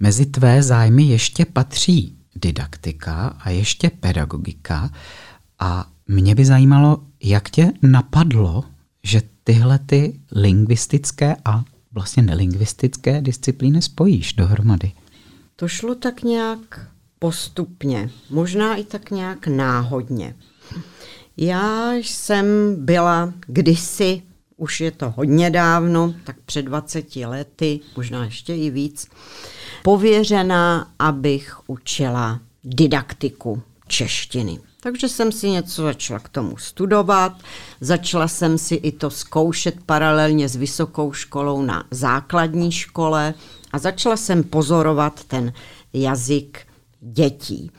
mezi 0.00 0.26
tvé 0.26 0.62
zájmy 0.62 1.02
ještě 1.02 1.44
patří 1.44 2.16
didaktika 2.34 3.36
a 3.40 3.50
ještě 3.50 3.90
pedagogika 3.90 4.90
a 5.58 5.93
mě 6.08 6.34
by 6.34 6.44
zajímalo, 6.44 6.98
jak 7.22 7.50
tě 7.50 7.72
napadlo, 7.82 8.64
že 9.02 9.22
tyhle 9.44 9.78
ty 9.78 10.20
lingvistické 10.32 11.36
a 11.44 11.64
vlastně 11.92 12.22
nelingvistické 12.22 13.20
disciplíny 13.20 13.82
spojíš 13.82 14.32
dohromady. 14.32 14.92
To 15.56 15.68
šlo 15.68 15.94
tak 15.94 16.22
nějak 16.22 16.88
postupně, 17.18 18.10
možná 18.30 18.74
i 18.74 18.84
tak 18.84 19.10
nějak 19.10 19.46
náhodně. 19.46 20.34
Já 21.36 21.92
jsem 21.92 22.46
byla 22.78 23.32
kdysi, 23.46 24.22
už 24.56 24.80
je 24.80 24.90
to 24.90 25.10
hodně 25.16 25.50
dávno, 25.50 26.14
tak 26.24 26.36
před 26.46 26.62
20 26.62 27.16
lety, 27.16 27.80
možná 27.96 28.24
ještě 28.24 28.56
i 28.56 28.70
víc, 28.70 29.08
pověřena, 29.82 30.92
abych 30.98 31.56
učila 31.66 32.40
didaktiku 32.64 33.62
češtiny. 33.86 34.58
Takže 34.84 35.08
jsem 35.08 35.32
si 35.32 35.50
něco 35.50 35.82
začala 35.82 36.18
k 36.18 36.28
tomu 36.28 36.56
studovat, 36.56 37.32
začala 37.80 38.28
jsem 38.28 38.58
si 38.58 38.74
i 38.74 38.92
to 38.92 39.10
zkoušet 39.10 39.74
paralelně 39.86 40.48
s 40.48 40.56
vysokou 40.56 41.12
školou 41.12 41.62
na 41.62 41.84
základní 41.90 42.72
škole 42.72 43.34
a 43.72 43.78
začala 43.78 44.16
jsem 44.16 44.44
pozorovat 44.44 45.24
ten 45.24 45.52
jazyk 45.92 46.66
dětí. 47.00 47.70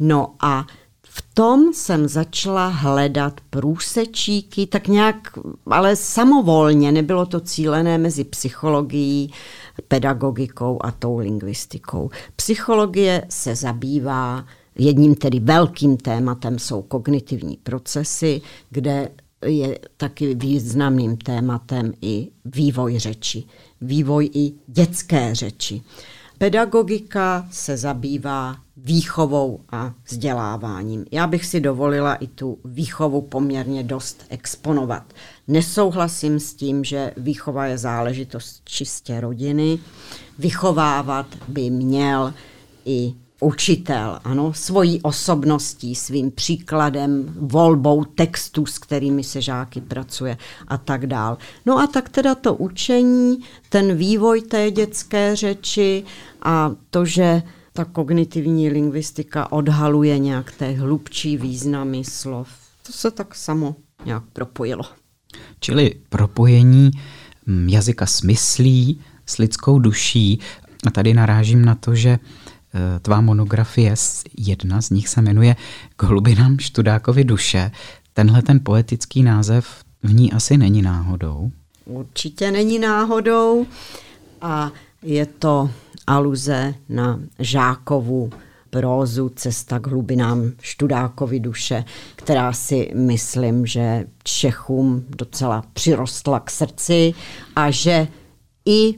No 0.00 0.34
a 0.40 0.66
v 1.02 1.24
tom 1.34 1.72
jsem 1.72 2.08
začala 2.08 2.68
hledat 2.68 3.40
průsečíky, 3.50 4.66
tak 4.66 4.88
nějak, 4.88 5.16
ale 5.66 5.96
samovolně, 5.96 6.92
nebylo 6.92 7.26
to 7.26 7.40
cílené 7.40 7.98
mezi 7.98 8.24
psychologií, 8.24 9.32
pedagogikou 9.88 10.78
a 10.80 10.90
tou 10.90 11.18
lingvistikou. 11.18 12.10
Psychologie 12.36 13.26
se 13.28 13.54
zabývá 13.54 14.44
Jedním 14.78 15.14
tedy 15.14 15.40
velkým 15.40 15.96
tématem 15.96 16.58
jsou 16.58 16.82
kognitivní 16.82 17.56
procesy, 17.62 18.40
kde 18.70 19.08
je 19.46 19.78
taky 19.96 20.34
významným 20.34 21.16
tématem 21.16 21.92
i 22.02 22.28
vývoj 22.44 22.98
řeči, 22.98 23.44
vývoj 23.80 24.30
i 24.34 24.52
dětské 24.66 25.34
řeči. 25.34 25.82
pedagogika 26.38 27.48
se 27.50 27.76
zabývá 27.76 28.56
výchovou 28.76 29.60
a 29.72 29.94
vzděláváním. 30.08 31.04
Já 31.10 31.26
bych 31.26 31.46
si 31.46 31.60
dovolila 31.60 32.14
i 32.14 32.26
tu 32.26 32.58
výchovu 32.64 33.22
poměrně 33.22 33.82
dost 33.82 34.24
exponovat. 34.28 35.12
Nesouhlasím 35.48 36.40
s 36.40 36.54
tím, 36.54 36.84
že 36.84 37.12
výchova 37.16 37.66
je 37.66 37.78
záležitost 37.78 38.60
čistě 38.64 39.20
rodiny. 39.20 39.78
Vychovávat 40.38 41.26
by 41.48 41.70
měl 41.70 42.34
i 42.84 43.14
učitel, 43.40 44.18
ano, 44.24 44.52
svojí 44.52 45.02
osobností, 45.02 45.94
svým 45.94 46.30
příkladem, 46.30 47.34
volbou 47.36 48.04
textů, 48.04 48.66
s 48.66 48.78
kterými 48.78 49.24
se 49.24 49.42
žáky 49.42 49.80
pracuje 49.80 50.36
a 50.68 50.78
tak 50.78 51.06
dál. 51.06 51.38
No 51.66 51.78
a 51.78 51.86
tak 51.86 52.08
teda 52.08 52.34
to 52.34 52.54
učení, 52.54 53.38
ten 53.68 53.96
vývoj 53.96 54.42
té 54.42 54.70
dětské 54.70 55.36
řeči 55.36 56.04
a 56.42 56.70
to, 56.90 57.04
že 57.04 57.42
ta 57.72 57.84
kognitivní 57.84 58.70
lingvistika 58.70 59.52
odhaluje 59.52 60.18
nějak 60.18 60.52
té 60.52 60.70
hlubčí 60.70 61.36
významy 61.36 62.04
slov. 62.04 62.48
To 62.86 62.92
se 62.92 63.10
tak 63.10 63.34
samo 63.34 63.76
nějak 64.04 64.22
propojilo. 64.32 64.84
Čili 65.60 65.94
propojení 66.08 66.90
mm, 67.46 67.68
jazyka 67.68 68.06
s 68.06 68.22
myslí, 68.22 69.00
s 69.26 69.38
lidskou 69.38 69.78
duší. 69.78 70.40
A 70.86 70.90
tady 70.90 71.14
narážím 71.14 71.64
na 71.64 71.74
to, 71.74 71.94
že 71.94 72.18
tvá 73.02 73.20
monografie, 73.20 73.94
jedna 74.38 74.82
z 74.82 74.90
nich 74.90 75.08
se 75.08 75.22
jmenuje 75.22 75.56
K 75.96 76.02
hlubinám 76.02 76.58
Študákovi 76.58 77.24
duše. 77.24 77.70
Tenhle 78.12 78.42
ten 78.42 78.60
poetický 78.62 79.22
název 79.22 79.66
v 80.02 80.14
ní 80.14 80.32
asi 80.32 80.56
není 80.56 80.82
náhodou. 80.82 81.50
Určitě 81.84 82.50
není 82.50 82.78
náhodou 82.78 83.66
a 84.40 84.72
je 85.02 85.26
to 85.26 85.70
aluze 86.06 86.74
na 86.88 87.20
Žákovu 87.38 88.30
prózu 88.70 89.28
Cesta 89.36 89.78
k 89.78 89.86
hlubinám 89.86 90.52
Študákovi 90.60 91.40
duše, 91.40 91.84
která 92.16 92.52
si 92.52 92.92
myslím, 92.94 93.66
že 93.66 94.06
Čechům 94.22 95.04
docela 95.08 95.64
přirostla 95.72 96.40
k 96.40 96.50
srdci 96.50 97.14
a 97.56 97.70
že 97.70 98.08
i 98.66 98.94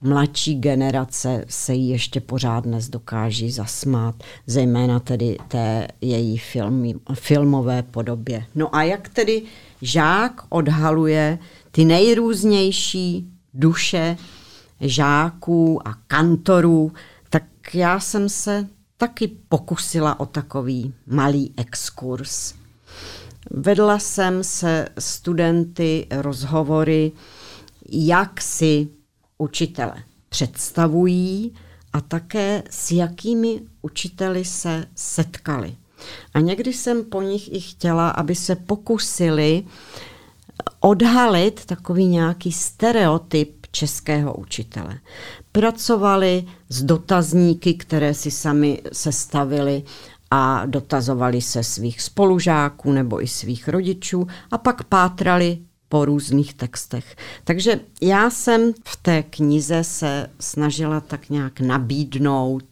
mladší 0.00 0.54
generace 0.54 1.44
se 1.48 1.74
jí 1.74 1.88
ještě 1.88 2.20
pořád 2.20 2.64
dnes 2.64 2.88
dokáží 2.88 3.50
zasmát, 3.50 4.14
zejména 4.46 5.00
tedy 5.00 5.36
té 5.48 5.88
její 6.00 6.38
filmy, 6.38 6.94
filmové 7.14 7.82
podobě. 7.82 8.44
No 8.54 8.76
a 8.76 8.82
jak 8.82 9.08
tedy 9.08 9.42
žák 9.82 10.42
odhaluje 10.48 11.38
ty 11.70 11.84
nejrůznější 11.84 13.28
duše 13.54 14.16
žáků 14.80 15.88
a 15.88 15.94
kantorů, 16.06 16.92
tak 17.30 17.44
já 17.74 18.00
jsem 18.00 18.28
se 18.28 18.66
taky 18.96 19.28
pokusila 19.48 20.20
o 20.20 20.26
takový 20.26 20.94
malý 21.06 21.52
exkurs. 21.56 22.54
Vedla 23.50 23.98
jsem 23.98 24.44
se 24.44 24.88
studenty 24.98 26.06
rozhovory, 26.10 27.12
jak 27.90 28.40
si 28.40 28.88
učitele 29.38 30.02
představují 30.28 31.54
a 31.92 32.00
také 32.00 32.62
s 32.70 32.90
jakými 32.90 33.60
učiteli 33.82 34.44
se 34.44 34.86
setkali. 34.94 35.74
A 36.34 36.40
někdy 36.40 36.72
jsem 36.72 37.04
po 37.04 37.22
nich 37.22 37.52
i 37.52 37.60
chtěla, 37.60 38.10
aby 38.10 38.34
se 38.34 38.56
pokusili 38.56 39.64
odhalit 40.80 41.64
takový 41.64 42.06
nějaký 42.06 42.52
stereotyp 42.52 43.66
českého 43.70 44.34
učitele. 44.34 44.98
Pracovali 45.52 46.44
s 46.68 46.82
dotazníky, 46.82 47.74
které 47.74 48.14
si 48.14 48.30
sami 48.30 48.82
sestavili 48.92 49.82
a 50.30 50.66
dotazovali 50.66 51.40
se 51.40 51.64
svých 51.64 52.02
spolužáků 52.02 52.92
nebo 52.92 53.22
i 53.22 53.26
svých 53.26 53.68
rodičů 53.68 54.26
a 54.50 54.58
pak 54.58 54.84
pátrali 54.84 55.58
po 55.88 56.04
různých 56.04 56.54
textech. 56.54 57.16
Takže 57.44 57.80
já 58.00 58.30
jsem 58.30 58.72
v 58.84 58.96
té 58.96 59.22
knize 59.22 59.84
se 59.84 60.30
snažila 60.40 61.00
tak 61.00 61.30
nějak 61.30 61.60
nabídnout 61.60 62.64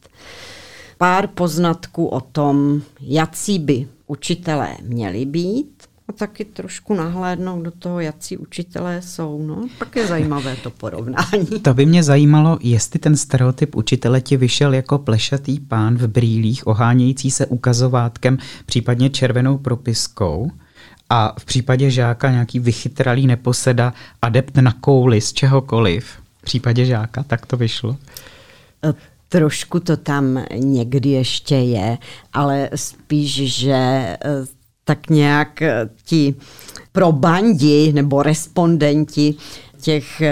pár 0.98 1.26
poznatků 1.26 2.06
o 2.06 2.20
tom, 2.20 2.82
jací 3.00 3.58
by 3.58 3.88
učitelé 4.06 4.76
měli 4.82 5.24
být 5.24 5.82
a 6.08 6.12
taky 6.12 6.44
trošku 6.44 6.94
nahlédnout 6.94 7.62
do 7.62 7.70
toho, 7.70 8.00
jaký 8.00 8.36
učitelé 8.36 9.02
jsou. 9.02 9.42
No, 9.46 9.66
pak 9.78 9.96
je 9.96 10.06
zajímavé 10.06 10.56
to 10.56 10.70
porovnání. 10.70 11.60
To 11.62 11.74
by 11.74 11.86
mě 11.86 12.02
zajímalo, 12.02 12.58
jestli 12.60 12.98
ten 12.98 13.16
stereotyp 13.16 13.76
učitele 13.76 14.20
ti 14.20 14.36
vyšel 14.36 14.74
jako 14.74 14.98
plešatý 14.98 15.60
pán 15.60 15.96
v 15.96 16.06
brýlích, 16.06 16.66
ohánějící 16.66 17.30
se 17.30 17.46
ukazovátkem, 17.46 18.38
případně 18.66 19.10
červenou 19.10 19.58
propiskou, 19.58 20.50
a 21.10 21.34
v 21.38 21.44
případě 21.44 21.90
žáka 21.90 22.30
nějaký 22.30 22.58
vychytralý 22.58 23.26
neposeda, 23.26 23.94
adept 24.22 24.56
na 24.56 24.72
kouli 24.72 25.20
z 25.20 25.32
čehokoliv. 25.32 26.06
V 26.38 26.42
případě 26.42 26.84
žáka 26.84 27.22
tak 27.22 27.46
to 27.46 27.56
vyšlo? 27.56 27.96
E, 28.84 28.94
trošku 29.28 29.80
to 29.80 29.96
tam 29.96 30.44
někdy 30.54 31.08
ještě 31.08 31.54
je, 31.54 31.98
ale 32.32 32.70
spíš, 32.74 33.32
že 33.60 33.72
e, 33.72 34.18
tak 34.86 35.10
nějak 35.10 35.62
eh, 35.62 35.88
ti 36.04 36.34
probandi 36.92 37.92
nebo 37.92 38.22
respondenti 38.22 39.34
těch 39.80 40.22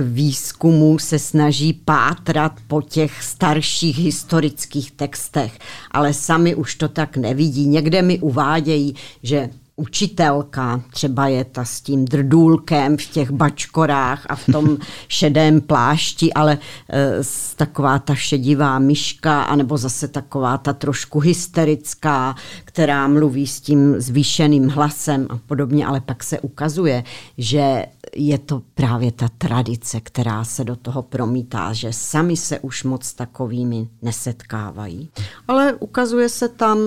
výzkumů 0.00 0.98
se 0.98 1.18
snaží 1.18 1.72
pátrat 1.72 2.52
po 2.66 2.82
těch 2.82 3.22
starších 3.22 3.98
historických 3.98 4.90
textech, 4.90 5.58
ale 5.90 6.14
sami 6.14 6.54
už 6.54 6.74
to 6.74 6.88
tak 6.88 7.16
nevidí. 7.16 7.66
Někde 7.66 8.02
mi 8.02 8.18
uvádějí, 8.18 8.94
že 9.22 9.50
učitelka, 9.76 10.82
třeba 10.92 11.26
je 11.28 11.44
ta 11.44 11.64
s 11.64 11.80
tím 11.80 12.04
drdůlkem 12.04 12.96
v 12.96 13.06
těch 13.06 13.30
bačkorách 13.30 14.26
a 14.28 14.36
v 14.36 14.46
tom 14.52 14.78
šedém 15.08 15.60
plášti, 15.60 16.32
ale 16.32 16.58
e, 16.90 17.20
taková 17.56 17.98
ta 17.98 18.14
šedivá 18.14 18.78
myška, 18.78 19.42
anebo 19.42 19.76
zase 19.76 20.08
taková 20.08 20.58
ta 20.58 20.72
trošku 20.72 21.18
hysterická, 21.18 22.34
která 22.64 23.08
mluví 23.08 23.46
s 23.46 23.60
tím 23.60 24.00
zvýšeným 24.00 24.68
hlasem 24.68 25.26
a 25.30 25.38
podobně, 25.46 25.86
ale 25.86 26.00
pak 26.00 26.24
se 26.24 26.40
ukazuje, 26.40 27.04
že 27.38 27.86
je 28.16 28.38
to 28.38 28.62
právě 28.74 29.12
ta 29.12 29.28
tradice, 29.38 30.00
která 30.00 30.44
se 30.44 30.64
do 30.64 30.76
toho 30.76 31.02
promítá, 31.02 31.72
že 31.72 31.92
sami 31.92 32.36
se 32.36 32.60
už 32.60 32.84
moc 32.84 33.12
takovými 33.12 33.88
nesetkávají. 34.02 35.10
Ale 35.48 35.74
ukazuje 35.74 36.28
se 36.28 36.48
tam, 36.48 36.78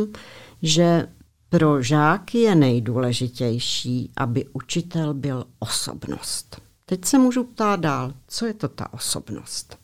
že 0.61 1.07
pro 1.49 1.81
žáky 1.81 2.37
je 2.37 2.55
nejdůležitější, 2.55 4.11
aby 4.17 4.45
učitel 4.53 5.13
byl 5.13 5.45
osobnost. 5.59 6.61
Teď 6.85 7.05
se 7.05 7.17
můžu 7.17 7.43
ptát 7.43 7.79
dál, 7.79 8.13
co 8.27 8.45
je 8.45 8.53
to 8.53 8.67
ta 8.67 8.93
osobnost? 8.93 9.77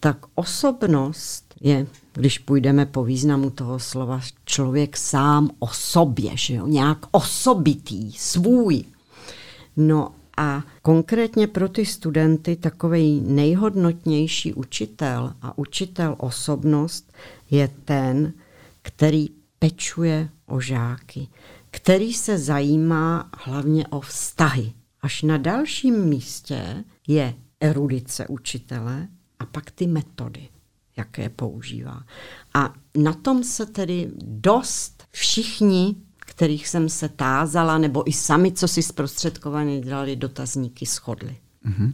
Tak 0.00 0.16
osobnost 0.34 1.54
je, 1.60 1.86
když 2.12 2.38
půjdeme 2.38 2.86
po 2.86 3.04
významu 3.04 3.50
toho 3.50 3.78
slova, 3.78 4.20
člověk 4.44 4.96
sám 4.96 5.50
o 5.58 5.68
sobě, 5.68 6.30
že 6.34 6.54
jo? 6.54 6.66
nějak 6.66 6.98
osobitý, 7.10 8.12
svůj. 8.12 8.84
No 9.76 10.12
a 10.36 10.62
konkrétně 10.82 11.46
pro 11.46 11.68
ty 11.68 11.86
studenty 11.86 12.56
takový 12.56 13.20
nejhodnotnější 13.20 14.54
učitel 14.54 15.32
a 15.42 15.58
učitel 15.58 16.14
osobnost 16.18 17.12
je 17.50 17.68
ten, 17.84 18.32
který 18.82 19.37
pečuje 19.58 20.28
o 20.46 20.60
žáky, 20.60 21.28
který 21.70 22.12
se 22.12 22.38
zajímá 22.38 23.30
hlavně 23.44 23.86
o 23.86 24.00
vztahy. 24.00 24.72
Až 25.00 25.22
na 25.22 25.36
dalším 25.36 26.04
místě 26.04 26.84
je 27.08 27.34
erudice 27.60 28.26
učitele 28.26 29.08
a 29.38 29.46
pak 29.46 29.70
ty 29.70 29.86
metody, 29.86 30.48
jaké 30.96 31.28
používá. 31.28 32.02
A 32.54 32.74
na 32.96 33.12
tom 33.12 33.44
se 33.44 33.66
tedy 33.66 34.10
dost 34.22 35.04
všichni, 35.10 35.96
kterých 36.18 36.68
jsem 36.68 36.88
se 36.88 37.08
tázala, 37.08 37.78
nebo 37.78 38.10
i 38.10 38.12
sami, 38.12 38.52
co 38.52 38.68
si 38.68 38.82
zprostředkovaně 38.82 39.80
dělali 39.80 40.16
dotazníky, 40.16 40.86
shodli. 40.86 41.36
Mm-hmm. 41.66 41.92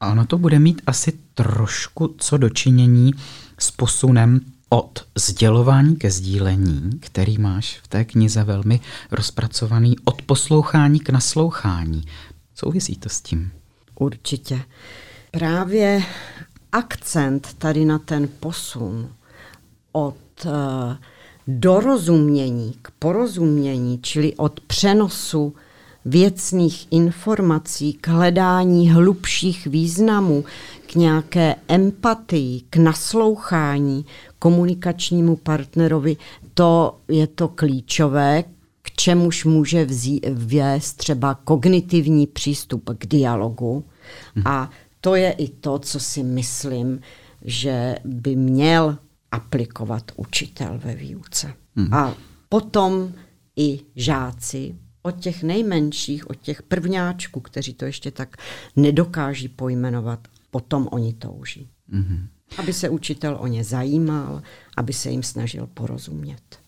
A 0.00 0.10
ono 0.10 0.26
to 0.26 0.38
bude 0.38 0.58
mít 0.58 0.82
asi 0.86 1.12
trošku 1.34 2.14
co 2.18 2.36
dočinění 2.36 3.10
s 3.58 3.70
posunem 3.70 4.40
od 4.68 5.06
sdělování 5.18 5.96
ke 5.96 6.10
sdílení, 6.10 6.90
který 7.00 7.38
máš 7.38 7.80
v 7.82 7.88
té 7.88 8.04
knize 8.04 8.44
velmi 8.44 8.80
rozpracovaný, 9.10 9.96
od 10.04 10.22
poslouchání 10.22 11.00
k 11.00 11.10
naslouchání. 11.10 12.04
Souvisí 12.54 12.96
to 12.96 13.08
s 13.08 13.20
tím? 13.20 13.52
Určitě. 13.94 14.62
Právě 15.30 16.02
akcent 16.72 17.54
tady 17.58 17.84
na 17.84 17.98
ten 17.98 18.28
posun 18.40 19.08
od 19.92 20.16
uh, 20.44 20.52
dorozumění 21.46 22.74
k 22.82 22.90
porozumění, 22.90 23.98
čili 24.02 24.34
od 24.34 24.60
přenosu 24.60 25.54
věcných 26.06 26.86
informací, 26.90 27.92
k 27.92 28.08
hledání 28.08 28.90
hlubších 28.90 29.66
významů, 29.66 30.44
k 30.86 30.94
nějaké 30.94 31.54
empatii, 31.68 32.60
k 32.70 32.76
naslouchání 32.76 34.06
komunikačnímu 34.38 35.36
partnerovi, 35.36 36.16
to 36.54 36.98
je 37.08 37.26
to 37.26 37.48
klíčové, 37.48 38.44
k 38.82 38.90
čemuž 38.90 39.44
může 39.44 39.84
vzí, 39.84 40.20
vést 40.32 40.94
třeba 40.94 41.34
kognitivní 41.34 42.26
přístup 42.26 42.90
k 42.98 43.06
dialogu. 43.06 43.84
A 44.44 44.70
to 45.00 45.14
je 45.14 45.32
i 45.32 45.48
to, 45.48 45.78
co 45.78 46.00
si 46.00 46.22
myslím, 46.22 47.00
že 47.44 47.96
by 48.04 48.36
měl 48.36 48.98
aplikovat 49.32 50.12
učitel 50.16 50.80
ve 50.84 50.94
výuce. 50.94 51.52
Hmm. 51.76 51.94
A 51.94 52.14
potom 52.48 53.12
i 53.56 53.80
žáci 53.96 54.74
od 55.06 55.20
těch 55.20 55.42
nejmenších, 55.42 56.30
od 56.30 56.36
těch 56.36 56.62
prvňáčků, 56.62 57.40
kteří 57.40 57.74
to 57.74 57.84
ještě 57.84 58.10
tak 58.10 58.36
nedokáží 58.76 59.48
pojmenovat, 59.48 60.28
potom 60.50 60.88
oni 60.90 61.12
touží. 61.12 61.68
Hmm. 61.88 62.28
Aby 62.58 62.72
se 62.72 62.88
učitel 62.88 63.36
o 63.40 63.46
ně 63.46 63.64
zajímal, 63.64 64.42
aby 64.76 64.92
se 64.92 65.10
jim 65.10 65.22
snažil 65.22 65.66
porozumět. 65.74 66.66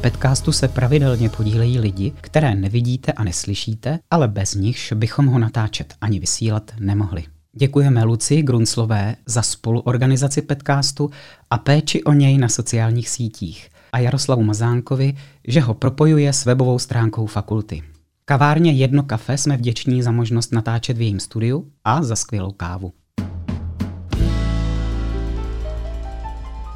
podcastu 0.00 0.52
se 0.52 0.68
pravidelně 0.68 1.28
podílejí 1.28 1.78
lidi, 1.78 2.12
které 2.20 2.54
nevidíte 2.54 3.12
a 3.12 3.24
neslyšíte, 3.24 3.98
ale 4.10 4.28
bez 4.28 4.54
nichž 4.54 4.92
bychom 4.92 5.26
ho 5.26 5.38
natáčet 5.38 5.94
ani 6.00 6.18
vysílat 6.18 6.70
nemohli. 6.78 7.24
Děkujeme 7.52 8.04
Luci 8.04 8.42
Grunslové 8.42 9.16
za 9.26 9.42
spoluorganizaci 9.42 10.42
podcastu 10.42 11.10
a 11.50 11.58
péči 11.58 12.04
o 12.04 12.12
něj 12.12 12.38
na 12.38 12.48
sociálních 12.48 13.08
sítích 13.08 13.68
a 13.92 13.98
Jaroslavu 13.98 14.42
Mazánkovi, 14.42 15.16
že 15.48 15.60
ho 15.60 15.74
propojuje 15.74 16.32
s 16.32 16.44
webovou 16.44 16.78
stránkou 16.78 17.26
fakulty. 17.26 17.82
Kavárně 18.24 18.72
Jedno 18.72 19.02
kafe 19.02 19.38
jsme 19.38 19.56
vděční 19.56 20.02
za 20.02 20.10
možnost 20.10 20.52
natáčet 20.52 20.96
v 20.96 21.00
jejím 21.00 21.20
studiu 21.20 21.72
a 21.84 22.02
za 22.02 22.16
skvělou 22.16 22.52
kávu. 22.52 22.92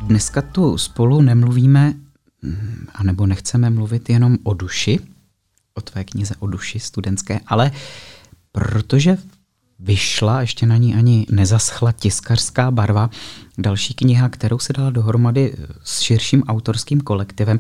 Dneska 0.03 0.43
tu 0.43 0.79
spolu 0.79 1.21
nemluvíme 1.21 1.95
anebo 2.95 3.27
nechceme 3.27 3.71
mluvit 3.71 4.11
jenom 4.11 4.39
o 4.43 4.55
duši, 4.55 5.01
o 5.75 5.81
tvé 5.81 6.05
knize 6.05 6.35
o 6.39 6.47
duši 6.47 6.81
studentské, 6.81 7.41
ale 7.47 7.71
protože 8.53 9.19
vyšla, 9.85 10.41
ještě 10.41 10.67
na 10.67 10.77
ní 10.77 10.95
ani 10.95 11.27
nezaschla 11.31 11.93
tiskařská 11.93 12.71
barva, 12.71 13.11
další 13.59 13.95
kniha, 13.95 14.29
kterou 14.29 14.59
se 14.59 14.73
dala 14.73 14.91
dohromady 14.91 15.55
s 15.85 16.01
širším 16.01 16.43
autorským 16.43 17.01
kolektivem 17.01 17.59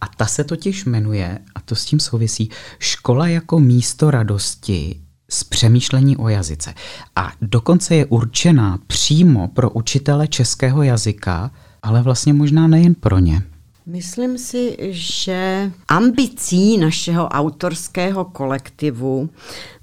a 0.00 0.06
ta 0.16 0.26
se 0.26 0.44
totiž 0.44 0.84
jmenuje, 0.84 1.38
a 1.54 1.60
to 1.60 1.74
s 1.74 1.84
tím 1.84 2.00
souvisí, 2.00 2.50
Škola 2.78 3.28
jako 3.28 3.60
místo 3.60 4.10
radosti 4.10 5.00
z 5.30 5.44
přemýšlení 5.44 6.16
o 6.16 6.28
jazyce. 6.28 6.74
A 7.16 7.32
dokonce 7.42 7.94
je 7.94 8.06
určená 8.06 8.78
přímo 8.86 9.48
pro 9.48 9.70
učitele 9.70 10.28
českého 10.28 10.82
jazyka, 10.82 11.50
ale 11.82 12.02
vlastně 12.02 12.32
možná 12.32 12.66
nejen 12.66 12.94
pro 12.94 13.18
ně. 13.18 13.42
Myslím 13.88 14.38
si, 14.38 14.76
že 14.90 15.70
ambicí 15.88 16.78
našeho 16.78 17.28
autorského 17.28 18.24
kolektivu 18.24 19.30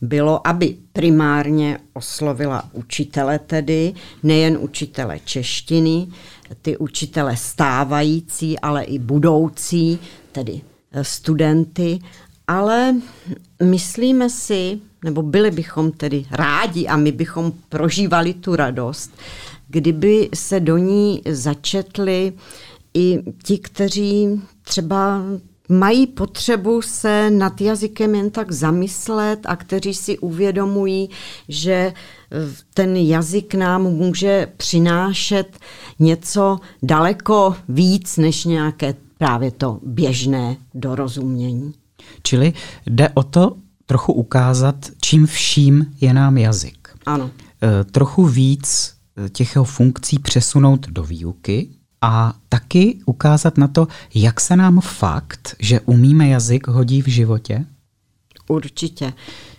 bylo, 0.01 0.47
aby 0.47 0.75
primárně 0.93 1.79
oslovila 1.93 2.69
učitele 2.73 3.39
tedy, 3.39 3.93
nejen 4.23 4.57
učitele 4.61 5.19
češtiny, 5.19 6.07
ty 6.61 6.77
učitele 6.77 7.37
stávající, 7.37 8.59
ale 8.59 8.83
i 8.83 8.99
budoucí, 8.99 9.99
tedy 10.31 10.61
studenty, 11.01 11.99
ale 12.47 12.95
myslíme 13.63 14.29
si, 14.29 14.79
nebo 15.03 15.21
byli 15.21 15.51
bychom 15.51 15.91
tedy 15.91 16.25
rádi 16.31 16.87
a 16.87 16.97
my 16.97 17.11
bychom 17.11 17.53
prožívali 17.69 18.33
tu 18.33 18.55
radost, 18.55 19.11
kdyby 19.67 20.29
se 20.33 20.59
do 20.59 20.77
ní 20.77 21.21
začetli 21.29 22.33
i 22.93 23.23
ti, 23.43 23.57
kteří 23.57 24.41
třeba 24.61 25.21
mají 25.69 26.07
potřebu 26.07 26.81
se 26.81 27.31
nad 27.31 27.61
jazykem 27.61 28.15
jen 28.15 28.29
tak 28.29 28.51
zamyslet 28.51 29.39
a 29.45 29.55
kteří 29.55 29.93
si 29.93 30.17
uvědomují, 30.17 31.09
že 31.49 31.73
eh, 31.73 31.93
ten 32.73 32.95
jazyk 32.95 33.53
nám 33.53 33.83
může 33.83 34.47
přinášet 34.57 35.59
něco 35.99 36.59
daleko 36.83 37.55
víc 37.69 38.17
než 38.17 38.45
nějaké 38.45 38.95
právě 39.17 39.51
to 39.51 39.79
běžné 39.83 40.57
dorozumění. 40.73 41.73
Čili 42.23 42.53
jde 42.85 43.09
o 43.09 43.23
to 43.23 43.55
trochu 43.85 44.13
ukázat, 44.13 44.75
čím 45.01 45.25
vším 45.25 45.85
je 46.01 46.13
nám 46.13 46.37
jazyk. 46.37 46.89
Ano. 47.05 47.31
E, 47.63 47.83
trochu 47.83 48.25
víc 48.25 48.93
eh, 49.17 49.29
těch 49.29 49.55
jeho 49.55 49.65
funkcí 49.65 50.19
přesunout 50.19 50.87
do 50.87 51.03
výuky, 51.03 51.69
a 52.03 52.33
taky 52.49 52.99
ukázat 53.05 53.57
na 53.57 53.67
to, 53.67 53.87
jak 54.15 54.41
se 54.41 54.55
nám 54.55 54.81
fakt, 54.81 55.55
že 55.59 55.79
umíme 55.79 56.27
jazyk, 56.27 56.67
hodí 56.67 57.01
v 57.01 57.07
životě? 57.07 57.65
Určitě. 58.47 59.13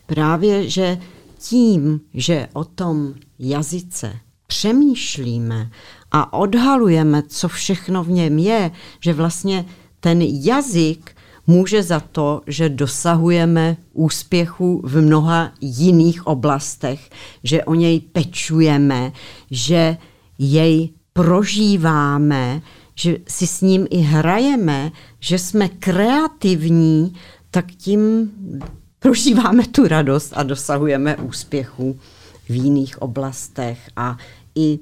Právě, 0.06 0.70
že 0.70 0.98
tím, 1.38 2.00
že 2.14 2.48
o 2.52 2.64
tom 2.64 3.14
jazyce 3.38 4.12
přemýšlíme 4.46 5.70
a 6.12 6.32
odhalujeme, 6.32 7.22
co 7.22 7.48
všechno 7.48 8.04
v 8.04 8.10
něm 8.10 8.38
je, 8.38 8.70
že 9.00 9.12
vlastně 9.12 9.64
ten 10.00 10.22
jazyk 10.22 11.16
může 11.46 11.82
za 11.82 12.00
to, 12.00 12.42
že 12.46 12.68
dosahujeme 12.68 13.76
úspěchu 13.92 14.82
v 14.84 15.00
mnoha 15.00 15.52
jiných 15.60 16.26
oblastech, 16.26 17.10
že 17.44 17.64
o 17.64 17.74
něj 17.74 18.00
pečujeme, 18.00 19.12
že 19.50 19.96
jej 20.38 20.90
prožíváme, 21.14 22.62
že 22.94 23.16
si 23.28 23.46
s 23.46 23.60
ním 23.60 23.86
i 23.90 23.98
hrajeme, 23.98 24.92
že 25.20 25.38
jsme 25.38 25.68
kreativní, 25.68 27.14
tak 27.50 27.66
tím 27.72 28.30
prožíváme 28.98 29.66
tu 29.66 29.88
radost 29.88 30.32
a 30.36 30.42
dosahujeme 30.42 31.16
úspěchu 31.16 31.98
v 32.48 32.54
jiných 32.54 33.02
oblastech. 33.02 33.78
A 33.96 34.18
i 34.54 34.78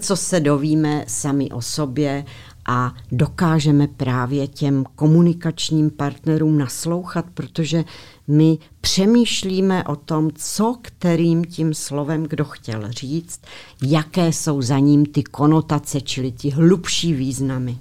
co 0.00 0.16
se 0.16 0.40
dovíme 0.40 1.04
sami 1.08 1.50
o 1.50 1.62
sobě 1.62 2.24
a 2.66 2.94
dokážeme 3.12 3.86
právě 3.86 4.46
těm 4.46 4.84
komunikačním 4.96 5.90
partnerům 5.90 6.58
naslouchat, 6.58 7.24
protože 7.34 7.84
my 8.28 8.58
přemýšlíme 8.80 9.84
o 9.84 9.96
tom, 9.96 10.30
co 10.34 10.78
kterým 10.82 11.44
tím 11.44 11.74
slovem 11.74 12.22
kdo 12.22 12.44
chtěl 12.44 12.92
říct, 12.92 13.40
jaké 13.82 14.32
jsou 14.32 14.62
za 14.62 14.78
ním 14.78 15.06
ty 15.06 15.22
konotace, 15.22 16.00
čili 16.00 16.32
ty 16.32 16.50
hlubší 16.50 17.12
významy. 17.12 17.78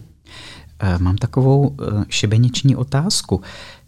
Eh, 0.79 0.97
mám 0.99 1.17
takovou 1.17 1.75
eh, 1.81 2.05
šibeniční 2.09 2.75
otázku. 2.75 3.41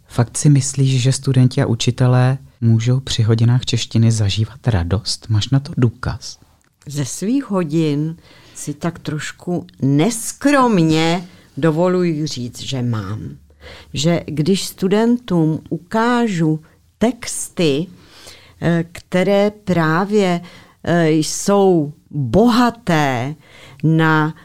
Fakt 0.08 0.38
si 0.38 0.50
myslíš, 0.50 1.02
že 1.02 1.12
studenti 1.12 1.62
a 1.62 1.66
učitelé 1.66 2.38
můžou 2.62 3.00
při 3.00 3.24
hodinách 3.24 3.66
češtiny 3.66 4.12
zažívat 4.12 4.68
radost? 4.68 5.26
Máš 5.30 5.50
na 5.50 5.60
to 5.60 5.74
důkaz? 5.78 6.40
Ze 6.88 7.06
svých 7.06 7.44
hodin 7.44 8.18
si 8.56 8.74
tak 8.74 9.00
trošku 9.00 9.68
neskromně 9.82 11.28
dovoluji 11.58 12.28
říct, 12.28 12.60
že 12.60 12.82
mám. 12.82 13.38
Že 13.94 14.24
když 14.26 14.66
studentům 14.66 15.62
ukážu 15.70 16.60
texty, 16.98 17.88
eh, 18.62 18.86
které 18.92 19.52
právě 19.52 20.42
eh, 20.84 21.10
jsou 21.10 21.94
bohaté 22.12 23.36
na 23.84 24.36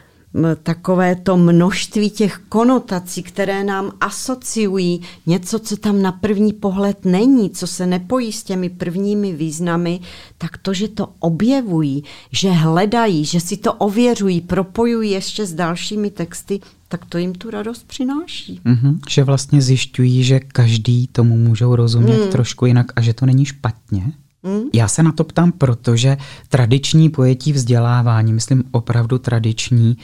takové 0.63 1.15
to 1.15 1.37
množství 1.37 2.09
těch 2.09 2.41
konotací, 2.49 3.23
které 3.23 3.63
nám 3.63 3.91
asociují 4.01 5.01
něco, 5.25 5.59
co 5.59 5.77
tam 5.77 6.01
na 6.01 6.11
první 6.11 6.53
pohled 6.53 7.05
není, 7.05 7.49
co 7.49 7.67
se 7.67 7.87
nepojí 7.87 8.31
s 8.31 8.43
těmi 8.43 8.69
prvními 8.69 9.33
významy, 9.33 9.99
tak 10.37 10.57
to, 10.57 10.73
že 10.73 10.87
to 10.87 11.09
objevují, 11.19 12.03
že 12.31 12.51
hledají, 12.51 13.25
že 13.25 13.39
si 13.39 13.57
to 13.57 13.73
ověřují, 13.73 14.41
propojují 14.41 15.11
ještě 15.11 15.45
s 15.45 15.53
dalšími 15.53 16.11
texty, 16.11 16.59
tak 16.87 17.05
to 17.05 17.17
jim 17.17 17.33
tu 17.33 17.49
radost 17.49 17.87
přináší. 17.87 18.61
Mm-hmm, 18.65 18.99
že 19.09 19.23
vlastně 19.23 19.61
zjišťují, 19.61 20.23
že 20.23 20.39
každý 20.39 21.07
tomu 21.07 21.37
můžou 21.37 21.75
rozumět 21.75 22.25
mm. 22.25 22.31
trošku 22.31 22.65
jinak 22.65 22.91
a 22.95 23.01
že 23.01 23.13
to 23.13 23.25
není 23.25 23.45
špatně. 23.45 24.11
Hmm? 24.43 24.63
Já 24.73 24.87
se 24.87 25.03
na 25.03 25.11
to 25.11 25.23
ptám, 25.23 25.51
protože 25.51 26.17
tradiční 26.49 27.09
pojetí 27.09 27.53
vzdělávání, 27.53 28.33
myslím 28.33 28.63
opravdu 28.71 29.17
tradiční, 29.17 29.97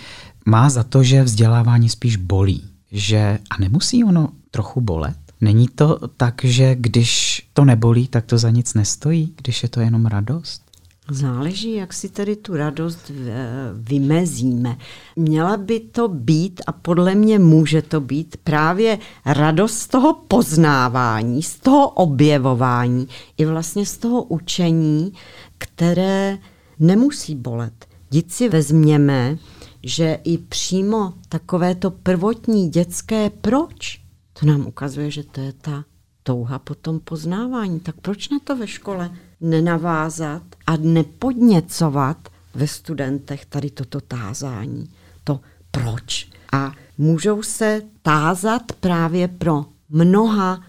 má 0.45 0.69
za 0.69 0.83
to, 0.83 1.03
že 1.03 1.23
vzdělávání 1.23 1.89
spíš 1.89 2.15
bolí. 2.15 2.63
Že, 2.91 3.39
a 3.49 3.57
nemusí 3.59 4.03
ono 4.03 4.29
trochu 4.51 4.81
bolet? 4.81 5.17
Není 5.41 5.67
to 5.67 5.99
tak, 6.17 6.41
že 6.43 6.75
když 6.75 7.41
to 7.53 7.65
nebolí, 7.65 8.07
tak 8.07 8.25
to 8.25 8.37
za 8.37 8.49
nic 8.49 8.73
nestojí, 8.73 9.33
když 9.37 9.63
je 9.63 9.69
to 9.69 9.79
jenom 9.79 10.05
radost? 10.05 10.66
Záleží, 11.11 11.73
jak 11.73 11.93
si 11.93 12.09
tedy 12.09 12.35
tu 12.35 12.55
radost 12.55 13.11
eh, 13.11 13.47
vymezíme. 13.73 14.77
Měla 15.15 15.57
by 15.57 15.79
to 15.79 16.07
být, 16.07 16.61
a 16.67 16.71
podle 16.71 17.15
mě 17.15 17.39
může 17.39 17.81
to 17.81 18.01
být, 18.01 18.37
právě 18.43 18.99
radost 19.25 19.77
z 19.77 19.87
toho 19.87 20.13
poznávání, 20.13 21.43
z 21.43 21.59
toho 21.59 21.89
objevování, 21.89 23.07
i 23.37 23.45
vlastně 23.45 23.85
z 23.85 23.97
toho 23.97 24.23
učení, 24.23 25.13
které 25.57 26.37
nemusí 26.79 27.35
bolet. 27.35 27.85
Dít 28.09 28.31
si 28.31 28.49
vezměme, 28.49 29.37
že 29.83 30.19
i 30.23 30.37
přímo 30.37 31.13
takové 31.29 31.75
to 31.75 31.91
prvotní 31.91 32.69
dětské 32.69 33.29
proč, 33.29 34.01
to 34.39 34.45
nám 34.45 34.67
ukazuje, 34.67 35.11
že 35.11 35.23
to 35.23 35.41
je 35.41 35.53
ta 35.53 35.85
touha 36.23 36.59
po 36.59 36.75
tom 36.75 36.99
poznávání. 36.99 37.79
Tak 37.79 37.95
proč 38.01 38.29
na 38.29 38.39
to 38.43 38.55
ve 38.55 38.67
škole 38.67 39.11
nenavázat 39.41 40.43
a 40.67 40.77
nepodněcovat 40.77 42.29
ve 42.55 42.67
studentech 42.67 43.45
tady 43.45 43.69
toto 43.69 44.01
tázání? 44.01 44.89
To 45.23 45.39
proč? 45.71 46.29
A 46.51 46.73
můžou 46.97 47.43
se 47.43 47.81
tázat 48.01 48.71
právě 48.79 49.27
pro 49.27 49.65
mnoha 49.89 50.63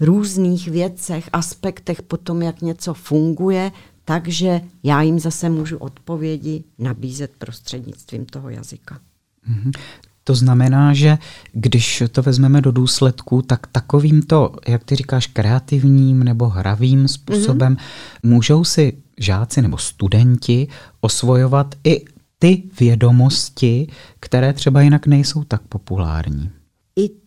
různých 0.00 0.68
věcech, 0.68 1.30
aspektech 1.32 2.02
potom, 2.02 2.42
jak 2.42 2.62
něco 2.62 2.94
funguje, 2.94 3.72
takže 4.04 4.60
já 4.82 5.02
jim 5.02 5.20
zase 5.20 5.48
můžu 5.48 5.76
odpovědi 5.76 6.64
nabízet 6.78 7.32
prostřednictvím 7.38 8.26
toho 8.26 8.50
jazyka. 8.50 9.00
To 10.30 10.34
znamená, 10.34 10.94
že 10.94 11.18
když 11.52 12.02
to 12.12 12.22
vezmeme 12.22 12.60
do 12.60 12.72
důsledku, 12.72 13.42
tak 13.42 13.66
takovýmto, 13.66 14.52
jak 14.68 14.84
ty 14.84 14.96
říkáš, 14.96 15.26
kreativním 15.26 16.24
nebo 16.24 16.48
hravým 16.48 17.08
způsobem 17.08 17.74
mm-hmm. 17.74 18.30
můžou 18.30 18.64
si 18.64 18.92
žáci 19.18 19.62
nebo 19.62 19.78
studenti 19.78 20.68
osvojovat 21.00 21.74
i 21.84 22.04
ty 22.38 22.62
vědomosti, 22.80 23.86
které 24.20 24.52
třeba 24.52 24.82
jinak 24.82 25.06
nejsou 25.06 25.44
tak 25.44 25.62
populární. 25.62 26.50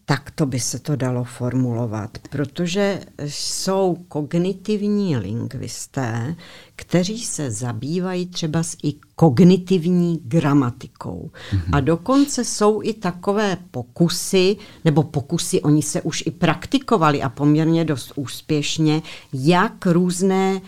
I 0.03 0.05
takto 0.05 0.45
by 0.45 0.59
se 0.59 0.79
to 0.79 0.95
dalo 0.95 1.23
formulovat, 1.23 2.17
protože 2.29 3.01
jsou 3.25 3.97
kognitivní 4.07 5.17
lingvisté, 5.17 6.35
kteří 6.75 7.19
se 7.19 7.51
zabývají 7.51 8.27
třeba 8.27 8.63
s 8.63 8.77
i 8.83 8.93
kognitivní 9.15 10.21
gramatikou. 10.25 11.31
Mm-hmm. 11.33 11.69
A 11.71 11.79
dokonce 11.79 12.45
jsou 12.45 12.81
i 12.83 12.93
takové 12.93 13.57
pokusy, 13.71 14.57
nebo 14.85 15.03
pokusy, 15.03 15.61
oni 15.61 15.81
se 15.81 16.01
už 16.01 16.23
i 16.25 16.31
praktikovali 16.31 17.21
a 17.21 17.29
poměrně 17.29 17.85
dost 17.85 18.13
úspěšně, 18.15 19.01
jak 19.33 19.85
různé 19.85 20.53
uh, 20.53 20.61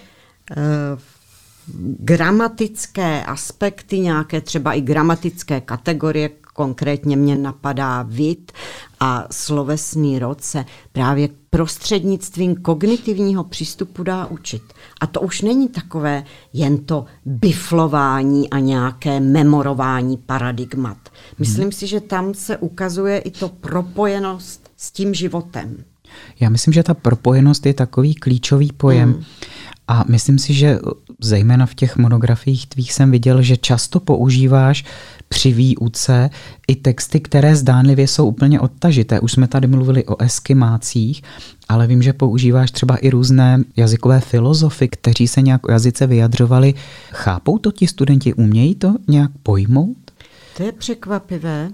gramatické 1.99 3.25
aspekty, 3.25 3.99
nějaké 3.99 4.41
třeba 4.41 4.73
i 4.73 4.81
gramatické 4.81 5.61
kategorie, 5.61 6.29
konkrétně 6.55 7.15
mě 7.15 7.35
napadá 7.35 8.01
vid 8.01 8.51
a 8.99 9.27
slovesný 9.31 10.19
rod 10.19 10.43
se 10.43 10.65
právě 10.91 11.29
prostřednictvím 11.49 12.55
kognitivního 12.55 13.43
přístupu 13.43 14.03
dá 14.03 14.25
učit. 14.25 14.61
A 15.01 15.07
to 15.07 15.21
už 15.21 15.41
není 15.41 15.69
takové 15.69 16.23
jen 16.53 16.77
to 16.77 17.05
biflování 17.25 18.49
a 18.49 18.59
nějaké 18.59 19.19
memorování 19.19 20.17
paradigmat. 20.17 20.97
Myslím 21.39 21.63
hmm. 21.63 21.71
si, 21.71 21.87
že 21.87 22.01
tam 22.01 22.33
se 22.33 22.57
ukazuje 22.57 23.17
i 23.17 23.31
to 23.31 23.49
propojenost 23.49 24.71
s 24.77 24.91
tím 24.91 25.13
životem. 25.13 25.83
Já 26.39 26.49
myslím, 26.49 26.73
že 26.73 26.83
ta 26.83 26.93
propojenost 26.93 27.65
je 27.65 27.73
takový 27.73 28.15
klíčový 28.15 28.71
pojem. 28.77 29.11
Hmm. 29.13 29.23
A 29.87 30.03
myslím 30.07 30.39
si, 30.39 30.53
že 30.53 30.79
zejména 31.21 31.65
v 31.65 31.75
těch 31.75 31.97
monografiích 31.97 32.67
tvých 32.67 32.93
jsem 32.93 33.11
viděl, 33.11 33.41
že 33.41 33.57
často 33.57 33.99
používáš 33.99 34.85
při 35.29 35.53
výuce 35.53 36.29
i 36.67 36.75
texty, 36.75 37.19
které 37.19 37.55
zdánlivě 37.55 38.07
jsou 38.07 38.27
úplně 38.27 38.59
odtažité. 38.59 39.19
Už 39.19 39.31
jsme 39.31 39.47
tady 39.47 39.67
mluvili 39.67 40.05
o 40.05 40.21
eskimácích, 40.21 41.21
ale 41.69 41.87
vím, 41.87 42.01
že 42.01 42.13
používáš 42.13 42.71
třeba 42.71 42.95
i 42.95 43.09
různé 43.09 43.63
jazykové 43.75 44.19
filozofy, 44.19 44.87
kteří 44.87 45.27
se 45.27 45.41
nějak 45.41 45.67
o 45.67 45.71
jazyce 45.71 46.07
vyjadřovali. 46.07 46.73
Chápou 47.11 47.57
to 47.57 47.71
ti 47.71 47.87
studenti, 47.87 48.33
umějí 48.33 48.75
to 48.75 48.95
nějak 49.07 49.31
pojmout? 49.43 49.97
To 50.57 50.63
je 50.63 50.71
překvapivé, 50.71 51.69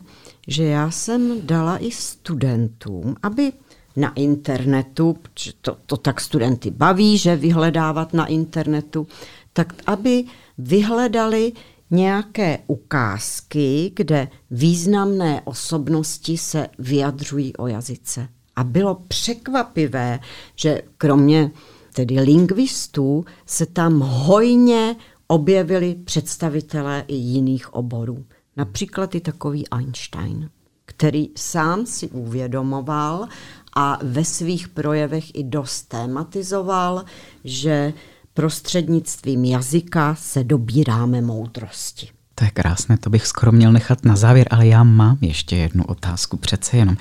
že 0.47 0.63
já 0.63 0.91
jsem 0.91 1.33
dala 1.43 1.77
i 1.77 1.91
studentům, 1.91 3.15
aby 3.23 3.51
na 3.95 4.13
internetu, 4.13 5.17
to, 5.61 5.77
to 5.85 5.97
tak 5.97 6.21
studenty 6.21 6.71
baví, 6.71 7.17
že 7.17 7.35
vyhledávat 7.35 8.13
na 8.13 8.25
internetu, 8.25 9.07
tak 9.53 9.73
aby 9.85 10.23
vyhledali 10.57 11.53
nějaké 11.91 12.59
ukázky, 12.67 13.91
kde 13.95 14.27
významné 14.51 15.41
osobnosti 15.45 16.37
se 16.37 16.67
vyjadřují 16.79 17.55
o 17.55 17.67
jazyce. 17.67 18.27
A 18.55 18.63
bylo 18.63 18.95
překvapivé, 19.07 20.19
že 20.55 20.81
kromě 20.97 21.51
tedy 21.93 22.19
lingvistů 22.19 23.25
se 23.45 23.65
tam 23.65 23.99
hojně 23.99 24.95
objevili 25.27 25.95
představitelé 25.95 27.05
i 27.07 27.15
jiných 27.15 27.73
oborů. 27.73 28.25
Například 28.57 29.15
i 29.15 29.19
takový 29.19 29.67
Einstein, 29.67 30.49
který 30.85 31.29
sám 31.35 31.85
si 31.85 32.07
uvědomoval 32.09 33.27
a 33.75 33.99
ve 34.03 34.25
svých 34.25 34.67
projevech 34.67 35.35
i 35.35 35.43
dost 35.43 35.81
tématizoval, 35.81 37.05
že 37.43 37.93
prostřednictvím 38.33 39.45
jazyka 39.45 40.15
se 40.15 40.43
dobíráme 40.43 41.21
moudrosti. 41.21 42.07
To 42.35 42.43
je 42.45 42.51
krásné, 42.51 42.97
to 42.97 43.09
bych 43.09 43.27
skoro 43.27 43.51
měl 43.51 43.71
nechat 43.71 44.05
na 44.05 44.15
závěr, 44.15 44.47
ale 44.51 44.67
já 44.67 44.83
mám 44.83 45.17
ještě 45.21 45.55
jednu 45.55 45.83
otázku 45.83 46.37
přece 46.37 46.77
jenom. 46.77 46.97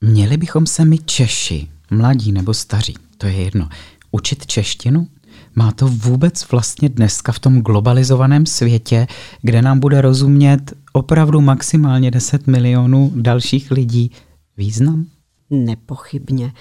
Měli 0.00 0.36
bychom 0.36 0.66
se 0.66 0.84
my 0.84 0.98
Češi, 0.98 1.68
mladí 1.90 2.32
nebo 2.32 2.54
staří, 2.54 2.94
to 3.18 3.26
je 3.26 3.32
jedno, 3.32 3.68
učit 4.10 4.46
češtinu? 4.46 5.08
Má 5.54 5.72
to 5.72 5.88
vůbec 5.88 6.50
vlastně 6.50 6.88
dneska 6.88 7.32
v 7.32 7.38
tom 7.38 7.60
globalizovaném 7.60 8.46
světě, 8.46 9.06
kde 9.42 9.62
nám 9.62 9.80
bude 9.80 10.00
rozumět 10.00 10.72
opravdu 10.92 11.40
maximálně 11.40 12.10
10 12.10 12.46
milionů 12.46 13.12
dalších 13.14 13.70
lidí, 13.70 14.10
význam? 14.56 15.06
Nepochybně. 15.52 16.52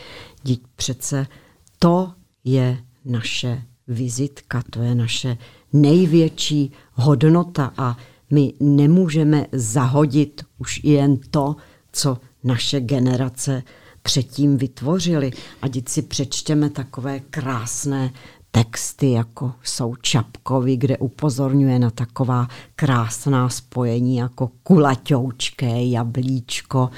Dít 0.44 0.64
přece 0.76 1.28
to 1.80 2.12
je 2.44 2.78
naše 3.06 3.64
vizitka, 3.88 4.64
to 4.70 4.82
je 4.82 4.96
naše 4.96 5.38
největší 5.74 6.72
hodnota 6.94 7.74
a 7.78 7.98
my 8.32 8.54
nemůžeme 8.60 9.46
zahodit 9.52 10.46
už 10.58 10.84
jen 10.84 11.18
to, 11.18 11.56
co 11.92 12.18
naše 12.44 12.80
generace 12.80 13.64
předtím 14.04 14.58
vytvořili. 14.58 15.32
A 15.62 15.70
teď 15.70 15.90
si 15.90 16.02
přečtěme 16.02 16.70
takové 16.70 17.20
krásné 17.20 18.12
texty, 18.52 19.12
jako 19.12 19.54
jsou 19.64 19.96
Čapkovi, 19.96 20.78
kde 20.78 20.98
upozorňuje 20.98 21.80
na 21.80 21.90
taková 21.90 22.48
krásná 22.76 23.50
spojení 23.50 24.16
jako 24.16 24.52
kulaťoučké 24.64 25.86
jablíčko 25.86 26.90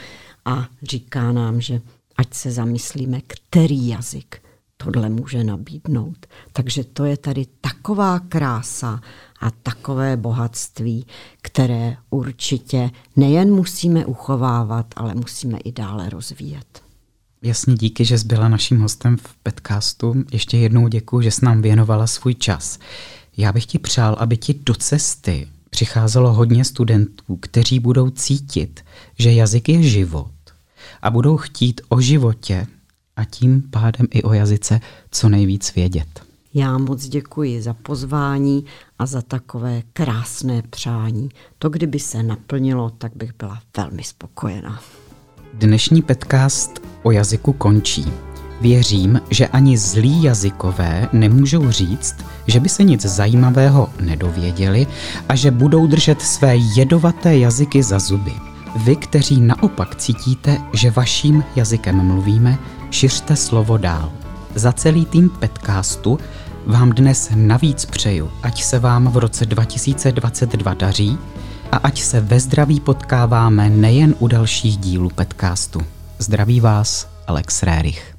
a 0.45 0.67
říká 0.83 1.31
nám, 1.31 1.61
že 1.61 1.81
ať 2.17 2.33
se 2.33 2.51
zamyslíme, 2.51 3.21
který 3.27 3.87
jazyk 3.87 4.41
tohle 4.77 5.09
může 5.09 5.43
nabídnout. 5.43 6.25
Takže 6.53 6.83
to 6.83 7.05
je 7.05 7.17
tady 7.17 7.45
taková 7.61 8.19
krása 8.19 9.01
a 9.39 9.51
takové 9.51 10.17
bohatství, 10.17 11.05
které 11.41 11.97
určitě 12.09 12.91
nejen 13.15 13.53
musíme 13.53 14.05
uchovávat, 14.05 14.85
ale 14.95 15.15
musíme 15.15 15.57
i 15.57 15.71
dále 15.71 16.09
rozvíjet. 16.09 16.81
Jasně 17.41 17.75
díky, 17.75 18.05
že 18.05 18.17
jsi 18.17 18.27
byla 18.27 18.49
naším 18.49 18.81
hostem 18.81 19.17
v 19.17 19.35
podcastu. 19.43 20.13
Ještě 20.31 20.57
jednou 20.57 20.87
děkuji, 20.87 21.21
že 21.21 21.31
jsi 21.31 21.45
nám 21.45 21.61
věnovala 21.61 22.07
svůj 22.07 22.35
čas. 22.35 22.79
Já 23.37 23.51
bych 23.51 23.65
ti 23.65 23.79
přál, 23.79 24.15
aby 24.19 24.37
ti 24.37 24.53
do 24.53 24.73
cesty 24.73 25.47
přicházelo 25.69 26.33
hodně 26.33 26.65
studentů, 26.65 27.35
kteří 27.35 27.79
budou 27.79 28.09
cítit, 28.09 28.81
že 29.19 29.31
jazyk 29.31 29.69
je 29.69 29.83
život 29.83 30.32
a 31.03 31.09
budou 31.09 31.37
chtít 31.37 31.81
o 31.89 32.01
životě 32.01 32.67
a 33.15 33.25
tím 33.25 33.63
pádem 33.71 34.07
i 34.11 34.23
o 34.23 34.33
jazyce 34.33 34.79
co 35.11 35.29
nejvíc 35.29 35.75
vědět. 35.75 36.07
Já 36.53 36.77
moc 36.77 37.07
děkuji 37.07 37.61
za 37.61 37.73
pozvání 37.73 38.65
a 38.99 39.05
za 39.05 39.21
takové 39.21 39.81
krásné 39.93 40.61
přání. 40.69 41.29
To, 41.59 41.69
kdyby 41.69 41.99
se 41.99 42.23
naplnilo, 42.23 42.89
tak 42.89 43.11
bych 43.15 43.31
byla 43.39 43.59
velmi 43.77 44.03
spokojená. 44.03 44.79
Dnešní 45.53 46.01
podcast 46.01 46.71
o 47.03 47.11
jazyku 47.11 47.53
končí. 47.53 48.05
Věřím, 48.61 49.21
že 49.29 49.47
ani 49.47 49.77
zlí 49.77 50.23
jazykové 50.23 51.09
nemůžou 51.13 51.71
říct, 51.71 52.15
že 52.47 52.59
by 52.59 52.69
se 52.69 52.83
nic 52.83 53.01
zajímavého 53.01 53.89
nedověděli 54.01 54.87
a 55.29 55.35
že 55.35 55.51
budou 55.51 55.87
držet 55.87 56.21
své 56.21 56.55
jedovaté 56.55 57.37
jazyky 57.37 57.83
za 57.83 57.99
zuby. 57.99 58.52
Vy, 58.75 58.95
kteří 58.95 59.41
naopak 59.41 59.95
cítíte, 59.95 60.57
že 60.73 60.91
vaším 60.91 61.43
jazykem 61.55 61.95
mluvíme, 62.07 62.57
šiřte 62.91 63.35
slovo 63.35 63.77
dál. 63.77 64.11
Za 64.55 64.73
celý 64.73 65.05
tým 65.05 65.29
podcastu 65.29 66.19
vám 66.65 66.89
dnes 66.89 67.31
navíc 67.35 67.85
přeju, 67.85 68.31
ať 68.43 68.63
se 68.63 68.79
vám 68.79 69.07
v 69.07 69.17
roce 69.17 69.45
2022 69.45 70.73
daří 70.73 71.17
a 71.71 71.77
ať 71.77 72.01
se 72.01 72.21
ve 72.21 72.39
zdraví 72.39 72.79
potkáváme 72.79 73.69
nejen 73.69 74.15
u 74.19 74.27
dalších 74.27 74.77
dílů 74.77 75.09
podcastu. 75.09 75.81
Zdraví 76.19 76.59
vás 76.59 77.07
Alex 77.27 77.63
Rérich. 77.63 78.12